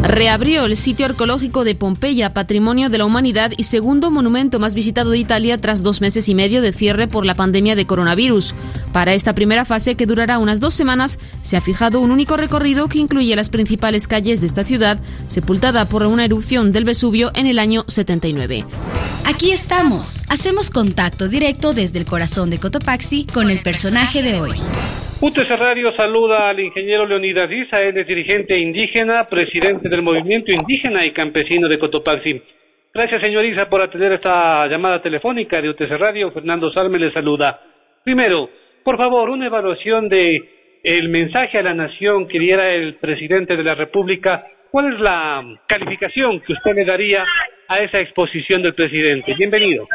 Reabrió 0.08 0.66
el 0.66 0.78
sitio 0.78 1.08
arqueológico 1.08 1.64
de 1.64 1.74
Pompeya, 1.74 2.32
patrimonio 2.32 2.90
de 2.90 3.00
la 3.00 3.06
humanidad 3.06 3.52
y 3.58 3.64
segundo 3.64 4.12
monumento 4.12 4.60
más 4.60 4.76
visitado 4.76 5.10
de 5.10 5.18
Italia 5.18 5.58
tras 5.58 5.82
dos 5.82 6.00
meses 6.00 6.30
y 6.30 6.36
medio 6.36 6.62
de 6.62 6.74
cierre 6.74 7.08
por 7.08 7.26
la 7.26 7.34
pandemia 7.34 7.76
de 7.76 7.88
coronavirus. 7.88 8.54
Para 8.94 9.16
esta 9.16 9.34
primera 9.34 9.66
fase, 9.66 9.96
que 9.96 10.06
durará 10.06 10.38
unas 10.38 10.60
dos 10.60 10.76
semanas, 10.76 11.18
se 11.42 11.58
ha 11.58 11.62
fijado 11.62 12.02
un 12.02 12.12
único 12.12 12.38
recorrido 12.38 12.88
que 12.88 13.00
incluye 13.00 13.36
las 13.36 13.50
principales 13.50 14.08
calles 14.08 14.42
de 14.42 14.48
esta 14.48 14.64
ciudad, 14.64 15.00
sepultada 15.28 15.86
por 15.86 16.04
una 16.04 16.26
erupción 16.26 16.72
del 16.72 16.84
Vesubio 16.84 17.32
en 17.34 17.48
el 17.48 17.58
año 17.58 17.84
79. 17.88 18.64
Aquí 19.26 19.50
estamos. 19.52 20.22
Hacemos 20.30 20.70
contacto 20.70 21.30
directo 21.30 21.74
desde 21.74 21.98
el 21.98 22.06
corazón 22.06 22.52
de 22.52 22.60
Cotopaxi 22.60 23.26
con 23.26 23.50
el 23.50 23.64
personaje 23.64 24.22
de 24.22 24.40
hoy. 24.40 24.54
UTC 25.22 25.50
Radio 25.58 25.94
saluda 25.94 26.50
al 26.50 26.60
ingeniero 26.60 27.06
Leonidas 27.06 27.50
Isa, 27.50 27.82
él 27.82 27.98
es 27.98 28.06
dirigente 28.06 28.60
indígena, 28.60 29.30
presidente 29.30 29.88
del 29.88 30.02
movimiento 30.02 30.52
indígena 30.52 31.06
y 31.06 31.12
campesino 31.12 31.70
de 31.70 31.80
Cotopaxi. 31.80 32.42
Gracias, 32.94 33.22
señor 33.22 33.46
Isa, 33.46 33.70
por 33.70 33.82
atender 33.82 34.12
esta 34.12 34.68
llamada 34.68 35.02
telefónica 35.02 35.62
de 35.62 35.70
UTC 35.70 35.90
Radio. 35.98 36.32
Fernando 36.32 36.70
Salme 36.74 37.00
le 37.00 37.14
saluda. 37.14 37.62
Primero, 38.04 38.50
por 38.84 38.98
favor, 38.98 39.30
una 39.30 39.46
evaluación 39.46 40.10
de 40.10 40.82
el 40.84 41.08
mensaje 41.08 41.60
a 41.60 41.64
la 41.64 41.74
nación 41.74 42.28
que 42.28 42.38
diera 42.38 42.74
el 42.74 42.96
presidente 42.96 43.56
de 43.56 43.64
la 43.64 43.74
República. 43.74 44.46
¿Cuál 44.70 44.94
es 44.94 45.00
la 45.00 45.44
calificación 45.66 46.42
que 46.42 46.54
usted 46.54 46.76
le 46.76 46.84
daría 46.84 47.24
a 47.70 47.80
esa 47.80 48.02
exposición 48.02 48.62
del 48.62 48.76
presidente? 48.76 49.34
Bienvenido. 49.34 49.88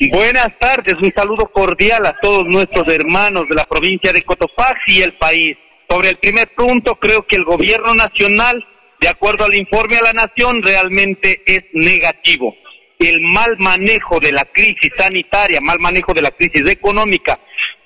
Buenas 0.00 0.58
tardes, 0.58 0.94
un 1.00 1.12
saludo 1.14 1.46
cordial 1.46 2.04
a 2.04 2.16
todos 2.20 2.44
nuestros 2.46 2.88
hermanos 2.88 3.48
de 3.48 3.54
la 3.54 3.64
provincia 3.64 4.12
de 4.12 4.24
Cotopaxi 4.24 4.98
y 4.98 5.02
el 5.02 5.12
país. 5.12 5.56
Sobre 5.88 6.08
el 6.08 6.16
primer 6.16 6.48
punto, 6.48 6.96
creo 6.96 7.22
que 7.22 7.36
el 7.36 7.44
gobierno 7.44 7.94
nacional, 7.94 8.66
de 9.00 9.08
acuerdo 9.08 9.44
al 9.44 9.54
informe 9.54 9.96
a 9.98 10.02
la 10.02 10.12
nación, 10.12 10.62
realmente 10.62 11.42
es 11.46 11.66
negativo. 11.74 12.56
El 12.98 13.20
mal 13.20 13.56
manejo 13.58 14.18
de 14.18 14.32
la 14.32 14.44
crisis 14.46 14.90
sanitaria, 14.96 15.60
mal 15.60 15.78
manejo 15.78 16.12
de 16.12 16.22
la 16.22 16.32
crisis 16.32 16.66
económica, 16.68 17.38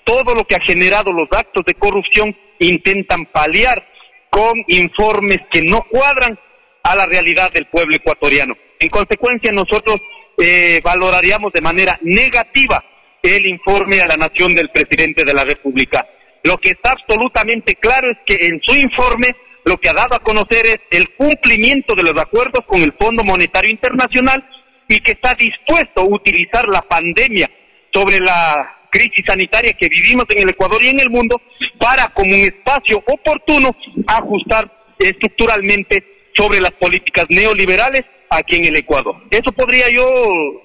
todo 0.04 0.34
lo 0.34 0.46
que 0.46 0.56
ha 0.56 0.60
generado 0.60 1.12
los 1.12 1.28
actos 1.30 1.62
de 1.66 1.74
corrupción 1.74 2.34
intentan 2.58 3.26
paliar 3.26 3.86
con 4.30 4.54
informes 4.68 5.42
que 5.50 5.60
no 5.60 5.82
cuadran 5.90 6.38
a 6.82 6.96
la 6.96 7.04
realidad 7.04 7.52
del 7.52 7.66
pueblo 7.66 7.96
ecuatoriano. 7.96 8.56
En 8.80 8.88
consecuencia, 8.88 9.52
nosotros 9.52 10.00
eh, 10.38 10.80
valoraríamos 10.82 11.52
de 11.52 11.60
manera 11.60 11.98
negativa 12.02 12.84
el 13.22 13.46
informe 13.46 14.00
a 14.00 14.06
la 14.06 14.16
nación 14.16 14.54
del 14.54 14.70
presidente 14.70 15.24
de 15.24 15.34
la 15.34 15.44
República. 15.44 16.06
Lo 16.44 16.58
que 16.58 16.70
está 16.70 16.92
absolutamente 16.92 17.74
claro 17.74 18.10
es 18.10 18.18
que 18.24 18.46
en 18.46 18.60
su 18.62 18.74
informe 18.76 19.34
lo 19.64 19.76
que 19.78 19.88
ha 19.88 19.94
dado 19.94 20.14
a 20.14 20.20
conocer 20.20 20.66
es 20.66 20.80
el 20.90 21.10
cumplimiento 21.10 21.94
de 21.94 22.04
los 22.04 22.16
acuerdos 22.16 22.64
con 22.66 22.80
el 22.80 22.92
Fondo 22.92 23.24
Monetario 23.24 23.70
Internacional 23.70 24.48
y 24.88 25.00
que 25.00 25.12
está 25.12 25.34
dispuesto 25.34 26.00
a 26.00 26.04
utilizar 26.04 26.68
la 26.68 26.82
pandemia 26.82 27.50
sobre 27.92 28.20
la 28.20 28.76
crisis 28.90 29.26
sanitaria 29.26 29.74
que 29.74 29.88
vivimos 29.88 30.24
en 30.30 30.42
el 30.42 30.50
Ecuador 30.50 30.82
y 30.82 30.88
en 30.88 31.00
el 31.00 31.10
mundo 31.10 31.40
para, 31.78 32.08
como 32.08 32.34
un 32.34 32.40
espacio 32.40 33.02
oportuno, 33.06 33.76
ajustar 34.06 34.70
estructuralmente 34.98 36.17
sobre 36.38 36.60
las 36.60 36.72
políticas 36.72 37.26
neoliberales 37.28 38.06
aquí 38.30 38.56
en 38.56 38.66
el 38.66 38.76
Ecuador. 38.76 39.16
Eso 39.30 39.52
podría 39.52 39.90
yo, 39.90 40.06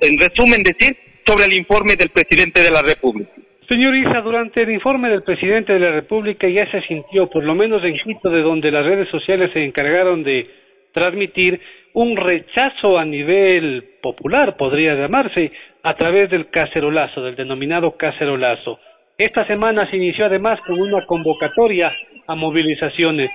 en 0.02 0.18
resumen, 0.20 0.64
decir 0.64 0.96
sobre 1.26 1.46
el 1.46 1.54
informe 1.54 1.96
del 1.96 2.10
presidente 2.10 2.62
de 2.62 2.72
la 2.72 2.82
República. 2.82 3.32
Señor 3.68 3.96
Isa, 3.96 4.22
durante 4.22 4.62
el 4.62 4.72
informe 4.72 5.10
del 5.10 5.24
presidente 5.24 5.74
de 5.74 5.80
la 5.80 5.92
República 5.92 6.48
ya 6.48 6.70
se 6.70 6.82
sintió, 6.82 7.28
por 7.30 7.44
lo 7.44 7.56
menos 7.56 7.84
en 7.84 7.98
Quito, 7.98 8.30
de 8.30 8.42
donde 8.42 8.72
las 8.72 8.86
redes 8.86 9.10
sociales 9.10 9.52
se 9.54 9.64
encargaron 9.64 10.24
de 10.24 10.48
transmitir, 10.94 11.60
un 11.94 12.18
rechazo 12.18 12.98
a 12.98 13.06
nivel 13.06 13.84
popular, 14.02 14.58
podría 14.58 14.96
llamarse, 14.96 15.52
a 15.84 15.96
través 15.96 16.30
del 16.30 16.50
cacerolazo, 16.50 17.22
del 17.22 17.36
denominado 17.36 17.96
cacerolazo. 17.98 18.80
Esta 19.18 19.46
semana 19.48 19.90
se 19.90 19.98
inició 19.98 20.26
además 20.26 20.60
con 20.62 20.80
una 20.80 21.06
convocatoria 21.06 21.92
a 22.28 22.36
movilizaciones. 22.36 23.30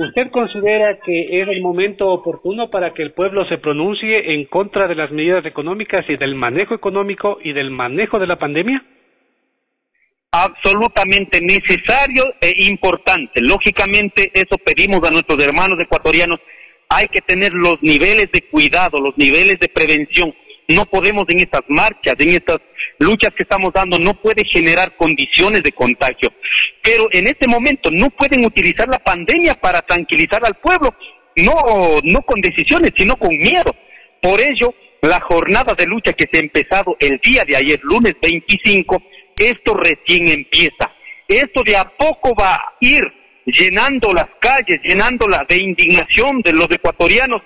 ¿Usted 0.00 0.30
considera 0.30 0.98
que 1.04 1.42
es 1.42 1.48
el 1.48 1.60
momento 1.60 2.08
oportuno 2.08 2.70
para 2.70 2.94
que 2.94 3.02
el 3.02 3.12
pueblo 3.12 3.46
se 3.50 3.58
pronuncie 3.58 4.32
en 4.32 4.46
contra 4.46 4.88
de 4.88 4.94
las 4.94 5.10
medidas 5.10 5.44
económicas 5.44 6.08
y 6.08 6.16
del 6.16 6.34
manejo 6.34 6.74
económico 6.74 7.36
y 7.44 7.52
del 7.52 7.70
manejo 7.70 8.18
de 8.18 8.26
la 8.26 8.38
pandemia? 8.38 8.82
Absolutamente 10.32 11.42
necesario 11.42 12.32
e 12.40 12.64
importante. 12.70 13.42
Lógicamente, 13.42 14.30
eso 14.32 14.56
pedimos 14.64 15.06
a 15.06 15.10
nuestros 15.10 15.38
hermanos 15.44 15.78
ecuatorianos. 15.78 16.40
Hay 16.88 17.08
que 17.08 17.20
tener 17.20 17.52
los 17.52 17.82
niveles 17.82 18.32
de 18.32 18.40
cuidado, 18.50 19.02
los 19.02 19.18
niveles 19.18 19.60
de 19.60 19.68
prevención 19.68 20.32
no 20.70 20.86
podemos 20.86 21.24
en 21.28 21.40
estas 21.40 21.62
marchas, 21.68 22.14
en 22.18 22.30
estas 22.30 22.60
luchas 22.98 23.30
que 23.36 23.42
estamos 23.42 23.72
dando, 23.72 23.98
no 23.98 24.14
puede 24.14 24.44
generar 24.44 24.96
condiciones 24.96 25.62
de 25.62 25.72
contagio. 25.72 26.28
Pero 26.82 27.08
en 27.12 27.26
este 27.26 27.48
momento 27.48 27.90
no 27.90 28.10
pueden 28.10 28.44
utilizar 28.44 28.88
la 28.88 28.98
pandemia 28.98 29.54
para 29.54 29.82
tranquilizar 29.82 30.44
al 30.44 30.54
pueblo, 30.54 30.94
no, 31.36 32.22
con 32.22 32.40
decisiones, 32.40 32.92
sino 32.96 33.16
con 33.16 33.36
miedo. 33.36 33.74
Por 34.20 34.40
ello, 34.40 34.74
la 35.02 35.20
jornada 35.20 35.74
de 35.74 35.86
lucha 35.86 36.12
que 36.12 36.28
se 36.30 36.38
ha 36.38 36.42
empezado 36.42 36.96
el 37.00 37.18
día 37.18 37.44
de 37.44 37.56
ayer, 37.56 37.80
lunes 37.82 38.14
25, 38.20 39.02
esto 39.38 39.74
recién 39.74 40.28
empieza. 40.28 40.92
Esto 41.26 41.62
de 41.64 41.76
a 41.76 41.84
poco 41.84 42.34
va 42.34 42.54
a 42.56 42.74
ir 42.80 43.02
llenando 43.46 44.12
las 44.12 44.26
calles, 44.40 44.80
llenándola 44.82 45.46
de 45.48 45.56
indignación 45.56 46.42
de 46.42 46.52
los 46.52 46.70
ecuatorianos 46.70 47.42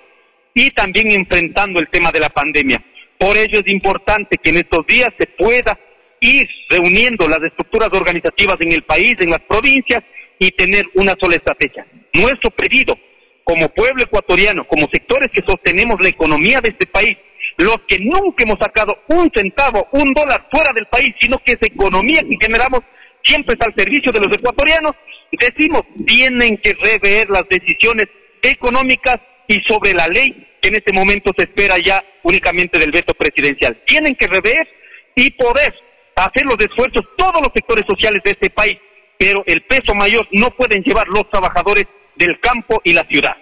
y 0.54 0.70
también 0.70 1.10
enfrentando 1.10 1.80
el 1.80 1.88
tema 1.88 2.10
de 2.10 2.20
la 2.20 2.30
pandemia. 2.30 2.82
Por 3.18 3.36
ello 3.36 3.60
es 3.60 3.68
importante 3.68 4.36
que 4.42 4.50
en 4.50 4.58
estos 4.58 4.86
días 4.86 5.08
se 5.18 5.26
pueda 5.26 5.78
ir 6.20 6.48
reuniendo 6.70 7.28
las 7.28 7.42
estructuras 7.42 7.90
organizativas 7.92 8.56
en 8.60 8.72
el 8.72 8.82
país, 8.82 9.16
en 9.20 9.30
las 9.30 9.40
provincias, 9.42 10.02
y 10.38 10.50
tener 10.52 10.86
una 10.94 11.14
sola 11.20 11.36
estrategia. 11.36 11.86
Nuestro 12.14 12.50
pedido, 12.50 12.98
como 13.44 13.68
pueblo 13.68 14.02
ecuatoriano, 14.02 14.66
como 14.66 14.88
sectores 14.92 15.30
que 15.30 15.42
sostenemos 15.46 16.00
la 16.00 16.08
economía 16.08 16.60
de 16.60 16.70
este 16.70 16.86
país, 16.86 17.16
los 17.58 17.76
que 17.86 17.98
nunca 18.00 18.42
hemos 18.42 18.58
sacado 18.58 18.96
un 19.08 19.30
centavo, 19.34 19.86
un 19.92 20.12
dólar 20.12 20.48
fuera 20.50 20.72
del 20.72 20.86
país, 20.86 21.14
sino 21.20 21.38
que 21.38 21.52
esa 21.52 21.66
economía 21.66 22.22
que 22.22 22.36
generamos 22.40 22.80
siempre 23.22 23.54
está 23.54 23.66
al 23.66 23.74
servicio 23.76 24.12
de 24.12 24.20
los 24.20 24.32
ecuatorianos, 24.32 24.92
decimos, 25.32 25.82
tienen 26.06 26.58
que 26.58 26.74
rever 26.74 27.30
las 27.30 27.48
decisiones 27.48 28.06
económicas 28.42 29.16
y 29.48 29.60
sobre 29.62 29.94
la 29.94 30.08
ley 30.08 30.46
en 30.64 30.74
este 30.74 30.92
momento 30.92 31.30
se 31.36 31.44
espera 31.44 31.78
ya 31.78 32.02
únicamente 32.22 32.78
del 32.78 32.90
veto 32.90 33.12
presidencial. 33.14 33.76
Tienen 33.86 34.14
que 34.14 34.26
rever 34.26 34.66
y 35.14 35.30
poder 35.32 35.74
hacer 36.16 36.46
los 36.46 36.58
esfuerzos 36.58 37.04
todos 37.16 37.40
los 37.42 37.50
sectores 37.54 37.84
sociales 37.86 38.22
de 38.24 38.30
este 38.30 38.50
país, 38.50 38.78
pero 39.18 39.42
el 39.46 39.62
peso 39.62 39.94
mayor 39.94 40.26
no 40.32 40.50
pueden 40.50 40.82
llevar 40.82 41.06
los 41.08 41.28
trabajadores 41.30 41.86
del 42.16 42.40
campo 42.40 42.80
y 42.82 42.94
la 42.94 43.04
ciudad. 43.04 43.36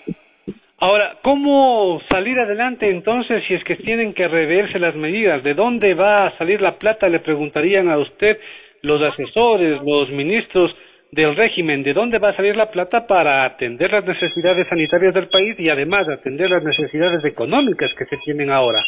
Ahora, 0.78 1.18
¿cómo 1.22 2.00
salir 2.11 2.40
adelante 2.40 2.90
entonces 2.90 3.44
si 3.46 3.54
es 3.54 3.62
que 3.62 3.76
tienen 3.76 4.14
que 4.14 4.26
reverse 4.26 4.80
las 4.80 4.96
medidas? 4.96 5.44
¿De 5.44 5.54
dónde 5.54 5.94
va 5.94 6.26
a 6.26 6.38
salir 6.38 6.61
la 6.61 6.76
plata? 6.76 7.08
Le 7.08 7.20
preguntarían 7.20 7.88
a 7.88 7.98
usted 7.98 8.37
los 8.80 9.00
asesores, 9.00 9.80
los 9.85 10.11
ministros 10.11 10.74
del 11.12 11.37
régimen, 11.37 11.83
de 11.83 11.92
dónde 11.92 12.18
va 12.18 12.31
a 12.31 12.37
salir 12.37 12.57
la 12.57 12.70
plata 12.70 13.07
para 13.07 13.44
atender 13.44 13.92
las 13.92 14.03
necesidades 14.03 14.66
sanitarias 14.68 15.12
del 15.12 15.29
país 15.29 15.55
y 15.59 15.68
además 15.68 16.09
atender 16.09 16.48
las 16.48 16.64
necesidades 16.64 17.22
económicas 17.27 17.90
que 17.98 18.07
se 18.07 18.16
tienen 18.25 18.51
ahora. 18.51 18.83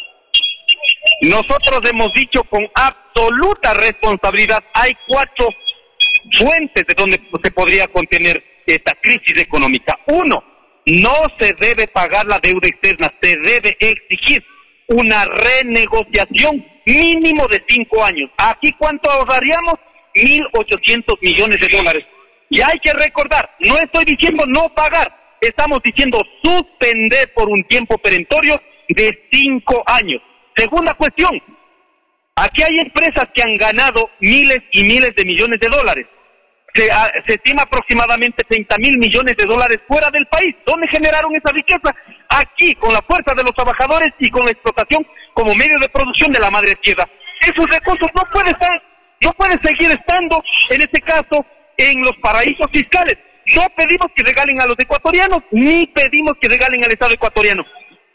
Nosotros 1.21 1.85
hemos 1.85 2.11
dicho 2.15 2.43
con 2.45 2.67
absoluta 2.75 3.75
responsabilidad, 3.75 4.65
hay 4.73 4.93
cuatro 5.07 5.49
fuentes 6.39 6.85
de 6.89 6.95
donde 6.97 7.21
se 7.43 7.51
podría 7.51 7.89
contener 7.89 8.43
esta 8.67 8.93
crisis 9.03 9.37
económica. 9.43 9.99
Uno, 10.07 10.43
no 10.87 11.15
se 11.39 11.53
debe 11.53 11.89
pagar 11.89 12.25
la 12.25 12.41
deuda 12.43 12.69
externa, 12.69 13.13
se 13.21 13.37
debe 13.37 13.77
exigir 13.79 14.43
una 14.89 15.27
renegociación 15.27 16.65
mínimo 16.87 17.47
de 17.49 17.63
cinco 17.69 18.03
años. 18.03 18.31
¿Aquí 18.39 18.73
cuánto 18.79 19.11
ahorraríamos? 19.11 19.75
1.800 20.15 21.19
millones 21.21 21.61
de 21.61 21.69
dólares. 21.69 22.05
Y 22.55 22.63
hay 22.63 22.79
que 22.79 22.93
recordar, 22.93 23.51
no 23.67 23.77
estoy 23.79 24.05
diciendo 24.05 24.45
no 24.47 24.69
pagar, 24.69 25.13
estamos 25.41 25.81
diciendo 25.83 26.23
suspender 26.41 27.33
por 27.35 27.49
un 27.49 27.65
tiempo 27.65 27.99
perentorio 27.99 28.63
de 28.91 29.27
cinco 29.33 29.83
años. 29.85 30.23
Segunda 30.55 30.95
cuestión, 30.95 31.33
aquí 32.37 32.63
hay 32.63 32.79
empresas 32.79 33.27
que 33.35 33.43
han 33.43 33.57
ganado 33.57 34.09
miles 34.21 34.63
y 34.71 34.85
miles 34.85 35.17
de 35.17 35.25
millones 35.25 35.59
de 35.59 35.69
dólares. 35.69 36.07
Se, 36.73 36.89
ah, 36.93 37.11
se 37.27 37.35
estima 37.35 37.63
aproximadamente 37.63 38.45
30 38.49 38.79
mil 38.79 38.99
millones 38.99 39.37
de 39.37 39.47
dólares 39.47 39.81
fuera 39.89 40.13
del 40.13 40.27
país. 40.29 40.55
¿Dónde 40.65 40.87
generaron 40.87 41.35
esa 41.35 41.53
riqueza? 41.53 41.93
Aquí, 42.29 42.77
con 42.77 42.93
la 42.93 43.03
fuerza 43.03 43.35
de 43.35 43.43
los 43.43 43.53
trabajadores 43.53 44.11
y 44.21 44.31
con 44.31 44.45
la 44.45 44.53
explotación 44.53 45.05
como 45.33 45.57
medio 45.57 45.81
de 45.81 45.89
producción 45.89 46.31
de 46.31 46.39
la 46.39 46.53
madre 46.53 46.77
tierra. 46.77 47.09
Esos 47.41 47.69
recursos 47.69 48.09
no 48.15 48.23
pueden 48.31 48.53
estar, 48.53 48.81
no 49.23 49.33
pueden 49.33 49.61
seguir 49.61 49.91
estando, 49.91 50.41
en 50.71 50.83
este 50.83 51.01
caso, 51.01 51.45
en 51.77 52.03
los 52.03 52.17
paraísos 52.19 52.67
fiscales. 52.73 53.19
No 53.55 53.67
pedimos 53.77 54.09
que 54.15 54.25
regalen 54.25 54.61
a 54.61 54.67
los 54.67 54.79
ecuatorianos, 54.79 55.43
ni 55.51 55.87
pedimos 55.89 56.35
que 56.41 56.49
regalen 56.49 56.85
al 56.85 56.93
Estado 56.93 57.15
ecuatoriano. 57.15 57.65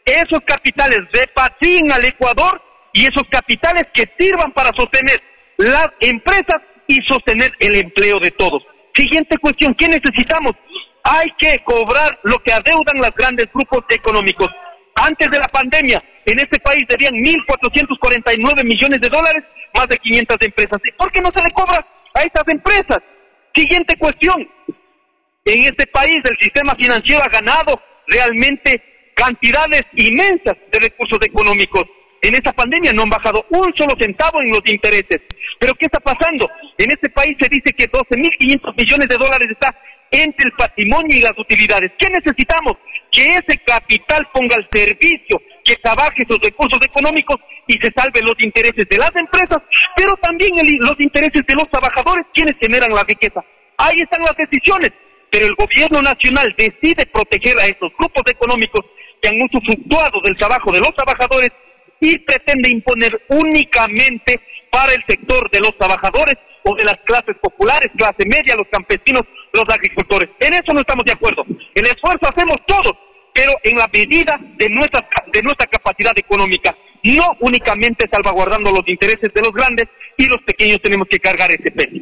Esos 0.05 0.41
capitales 0.45 1.01
repatrien 1.11 1.91
al 1.91 2.03
Ecuador 2.03 2.61
y 2.93 3.05
esos 3.05 3.23
capitales 3.29 3.85
que 3.93 4.09
sirvan 4.17 4.51
para 4.53 4.71
sostener 4.75 5.21
las 5.57 5.89
empresas 5.99 6.61
y 6.87 7.01
sostener 7.01 7.51
el 7.59 7.75
empleo 7.75 8.19
de 8.19 8.31
todos. 8.31 8.63
Siguiente 8.95 9.37
cuestión, 9.37 9.75
¿qué 9.75 9.87
necesitamos? 9.87 10.53
Hay 11.03 11.29
que 11.37 11.59
cobrar 11.63 12.19
lo 12.23 12.39
que 12.39 12.51
adeudan 12.51 12.97
los 12.97 13.13
grandes 13.15 13.47
grupos 13.53 13.83
económicos. 13.89 14.49
Antes 14.95 15.29
de 15.29 15.39
la 15.39 15.47
pandemia, 15.47 16.03
en 16.25 16.39
este 16.39 16.59
país 16.59 16.85
debían 16.89 17.13
1.449 17.13 18.63
millones 18.63 18.99
de 18.99 19.09
dólares, 19.09 19.43
más 19.75 19.87
de 19.87 19.97
500 19.97 20.37
empresas. 20.41 20.79
¿Por 20.97 21.11
qué 21.11 21.21
no 21.21 21.31
se 21.31 21.43
le 21.43 21.51
cobra 21.51 21.85
a 22.13 22.21
estas 22.21 22.47
empresas? 22.47 22.97
Siguiente 23.59 23.97
cuestión. 23.97 24.49
En 25.43 25.63
este 25.63 25.85
país 25.87 26.15
el 26.23 26.37
sistema 26.39 26.75
financiero 26.75 27.21
ha 27.21 27.27
ganado 27.27 27.81
realmente 28.07 29.11
cantidades 29.13 29.83
inmensas 29.95 30.55
de 30.71 30.79
recursos 30.79 31.19
económicos. 31.21 31.83
En 32.21 32.35
esta 32.35 32.53
pandemia 32.53 32.93
no 32.93 33.01
han 33.01 33.09
bajado 33.09 33.45
un 33.49 33.75
solo 33.75 33.97
centavo 33.99 34.41
en 34.41 34.51
los 34.51 34.65
intereses. 34.65 35.23
Pero 35.59 35.75
¿qué 35.75 35.87
está 35.87 35.99
pasando? 35.99 36.49
En 36.77 36.89
este 36.91 37.09
país 37.09 37.35
se 37.37 37.49
dice 37.49 37.73
que 37.77 37.91
12.500 37.91 38.75
millones 38.77 39.09
de 39.09 39.17
dólares 39.17 39.49
está 39.51 39.77
entre 40.09 40.47
el 40.47 40.55
patrimonio 40.55 41.17
y 41.17 41.21
las 41.21 41.37
utilidades. 41.37 41.91
¿Qué 41.99 42.09
necesitamos? 42.09 42.77
Que 43.11 43.35
ese 43.35 43.57
capital 43.65 44.25
ponga 44.33 44.55
al 44.55 44.69
servicio, 44.71 45.41
que 45.69 45.75
trabaje 45.75 46.23
esos 46.27 46.41
recursos 46.41 46.79
económicos 46.83 47.37
y 47.67 47.77
se 47.77 47.91
salve 47.95 48.23
los 48.23 48.33
intereses 48.39 48.89
de 48.89 48.97
las 48.97 49.15
empresas, 49.15 49.59
pero 49.95 50.15
también 50.15 50.53
los 50.79 50.99
intereses 50.99 51.43
de 51.47 51.53
los 51.53 51.69
trabajadores, 51.69 52.25
quienes 52.33 52.55
generan 52.59 52.91
la 52.91 53.03
riqueza. 53.03 53.45
Ahí 53.77 54.01
están 54.01 54.21
las 54.23 54.35
decisiones, 54.35 54.91
pero 55.29 55.45
el 55.45 55.53
gobierno 55.53 56.01
nacional 56.01 56.55
decide 56.57 57.05
proteger 57.05 57.59
a 57.59 57.67
estos 57.67 57.91
grupos 57.99 58.23
económicos 58.25 58.83
que 59.21 59.29
han 59.29 59.39
usufructuado 59.43 60.19
del 60.23 60.35
trabajo 60.35 60.71
de 60.71 60.79
los 60.79 60.95
trabajadores 60.95 61.51
y 61.99 62.17
pretende 62.17 62.71
imponer 62.71 63.21
únicamente 63.29 64.41
para 64.71 64.93
el 64.93 65.03
sector 65.07 65.51
de 65.51 65.59
los 65.59 65.77
trabajadores 65.77 66.35
o 66.63 66.75
de 66.75 66.83
las 66.83 66.97
clases 67.05 67.35
populares, 67.41 67.91
clase 67.95 68.25
media, 68.25 68.55
los 68.55 68.67
campesinos, 68.71 69.21
los 69.53 69.69
agricultores. 69.69 70.29
En 70.39 70.55
eso 70.55 70.73
no 70.73 70.79
estamos 70.79 71.05
de 71.05 71.11
acuerdo. 71.11 71.45
El 71.75 71.85
esfuerzo 71.85 72.27
hacemos 72.27 72.57
todos, 72.65 72.93
pero 73.39 73.53
en 73.63 73.77
la 73.77 73.87
medida 73.87 74.37
de 74.57 74.69
nuestra, 74.69 74.99
de 75.31 75.41
nuestra 75.41 75.65
capacidad 75.67 76.11
económica, 76.17 76.75
no 77.03 77.37
únicamente 77.39 78.05
salvaguardando 78.11 78.69
los 78.69 78.85
intereses 78.85 79.33
de 79.33 79.41
los 79.41 79.53
grandes 79.53 79.87
y 80.17 80.27
los 80.27 80.41
pequeños 80.41 80.81
tenemos 80.81 81.07
que 81.07 81.19
cargar 81.19 81.49
ese 81.49 81.71
peso. 81.71 81.95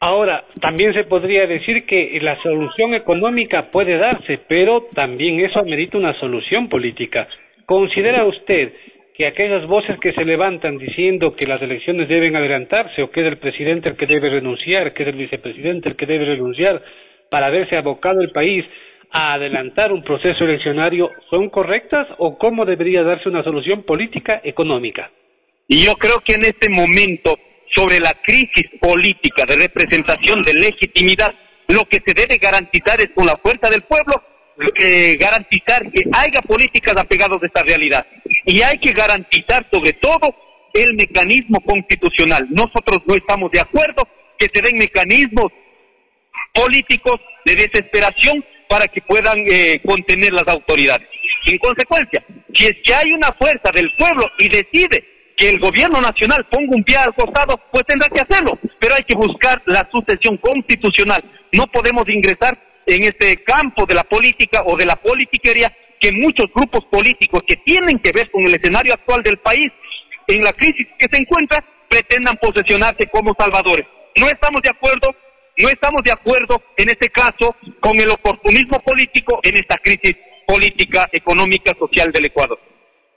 Ahora, 0.00 0.44
también 0.60 0.92
se 0.92 1.04
podría 1.04 1.46
decir 1.46 1.86
que 1.86 2.18
la 2.20 2.42
solución 2.42 2.94
económica 2.94 3.70
puede 3.70 3.96
darse, 3.96 4.40
pero 4.48 4.88
también 4.92 5.38
eso 5.38 5.60
amerita 5.60 5.98
una 5.98 6.18
solución 6.18 6.68
política. 6.68 7.28
¿Considera 7.64 8.24
usted 8.24 8.72
que 9.14 9.26
aquellas 9.26 9.66
voces 9.66 9.98
que 10.00 10.12
se 10.14 10.24
levantan 10.24 10.78
diciendo 10.78 11.36
que 11.36 11.46
las 11.46 11.62
elecciones 11.62 12.08
deben 12.08 12.34
adelantarse 12.34 13.02
o 13.02 13.10
que 13.10 13.20
es 13.20 13.26
el 13.26 13.38
presidente 13.38 13.90
el 13.90 13.96
que 13.96 14.06
debe 14.06 14.30
renunciar, 14.30 14.92
que 14.92 15.04
es 15.04 15.08
el 15.10 15.16
vicepresidente 15.16 15.90
el 15.90 15.96
que 15.96 16.06
debe 16.06 16.24
renunciar 16.24 16.82
para 17.30 17.46
haberse 17.46 17.76
abocado 17.76 18.20
el 18.20 18.30
país 18.30 18.64
a 19.10 19.34
adelantar 19.34 19.92
un 19.92 20.02
proceso 20.02 20.44
eleccionario, 20.44 21.10
¿son 21.30 21.48
correctas 21.50 22.06
o 22.18 22.36
cómo 22.38 22.64
debería 22.64 23.02
darse 23.02 23.28
una 23.28 23.42
solución 23.42 23.84
política 23.84 24.40
económica? 24.44 25.10
Y 25.68 25.84
yo 25.84 25.94
creo 25.96 26.20
que 26.20 26.34
en 26.34 26.44
este 26.44 26.68
momento, 26.68 27.36
sobre 27.74 28.00
la 28.00 28.14
crisis 28.22 28.70
política 28.80 29.44
de 29.46 29.56
representación 29.56 30.42
de 30.42 30.54
legitimidad, 30.54 31.34
lo 31.68 31.84
que 31.86 32.00
se 32.04 32.14
debe 32.14 32.38
garantizar 32.38 33.00
es 33.00 33.10
con 33.14 33.26
la 33.26 33.36
fuerza 33.36 33.68
del 33.68 33.82
pueblo 33.82 34.14
eh, 34.80 35.16
garantizar 35.18 35.90
que 35.90 36.02
haya 36.12 36.40
políticas 36.42 36.96
apegadas 36.96 37.42
a 37.42 37.46
esta 37.46 37.62
realidad. 37.62 38.06
Y 38.46 38.62
hay 38.62 38.78
que 38.78 38.92
garantizar 38.92 39.66
sobre 39.70 39.92
todo 39.94 40.34
el 40.72 40.94
mecanismo 40.94 41.60
constitucional. 41.60 42.46
Nosotros 42.50 43.02
no 43.06 43.14
estamos 43.14 43.50
de 43.50 43.60
acuerdo 43.60 44.08
que 44.38 44.48
se 44.52 44.62
den 44.62 44.78
mecanismos 44.78 45.52
políticos 46.54 47.20
de 47.44 47.56
desesperación 47.56 48.44
para 48.68 48.88
que 48.88 49.00
puedan 49.02 49.42
eh, 49.46 49.80
contener 49.84 50.32
las 50.32 50.46
autoridades. 50.48 51.08
En 51.46 51.58
consecuencia, 51.58 52.24
si 52.54 52.66
es 52.66 52.76
que 52.84 52.94
hay 52.94 53.12
una 53.12 53.32
fuerza 53.32 53.70
del 53.72 53.92
pueblo 53.96 54.30
y 54.38 54.48
decide 54.48 55.04
que 55.36 55.48
el 55.48 55.58
gobierno 55.58 56.00
nacional 56.00 56.46
ponga 56.50 56.74
un 56.74 56.84
pie 56.84 56.96
al 56.96 57.14
costado, 57.14 57.60
pues 57.70 57.84
tendrá 57.86 58.08
que 58.08 58.20
hacerlo, 58.20 58.58
pero 58.80 58.94
hay 58.94 59.04
que 59.04 59.14
buscar 59.14 59.62
la 59.66 59.88
sucesión 59.92 60.38
constitucional. 60.38 61.22
No 61.52 61.66
podemos 61.66 62.08
ingresar 62.08 62.58
en 62.86 63.02
este 63.02 63.42
campo 63.42 63.84
de 63.84 63.94
la 63.94 64.04
política 64.04 64.62
o 64.64 64.76
de 64.76 64.86
la 64.86 64.96
politiquería 64.96 65.72
que 66.00 66.12
muchos 66.12 66.46
grupos 66.54 66.84
políticos 66.90 67.42
que 67.46 67.56
tienen 67.56 67.98
que 67.98 68.12
ver 68.12 68.30
con 68.30 68.44
el 68.44 68.54
escenario 68.54 68.94
actual 68.94 69.22
del 69.22 69.38
país, 69.38 69.72
en 70.26 70.42
la 70.42 70.52
crisis 70.52 70.86
que 70.98 71.06
se 71.10 71.20
encuentra, 71.20 71.64
pretendan 71.88 72.36
posesionarse 72.36 73.06
como 73.08 73.34
salvadores. 73.38 73.86
No 74.16 74.28
estamos 74.28 74.62
de 74.62 74.70
acuerdo, 74.70 75.14
no 75.58 75.68
estamos 75.68 76.02
de 76.02 76.12
acuerdo 76.12 76.62
en 76.76 76.90
este 76.90 77.08
caso 77.08 77.56
con 77.80 77.98
el 77.98 78.10
oportunismo 78.10 78.78
político 78.80 79.40
en 79.42 79.56
esta 79.56 79.76
crisis 79.76 80.16
política, 80.46 81.08
económica, 81.12 81.74
social 81.78 82.12
del 82.12 82.26
Ecuador. 82.26 82.58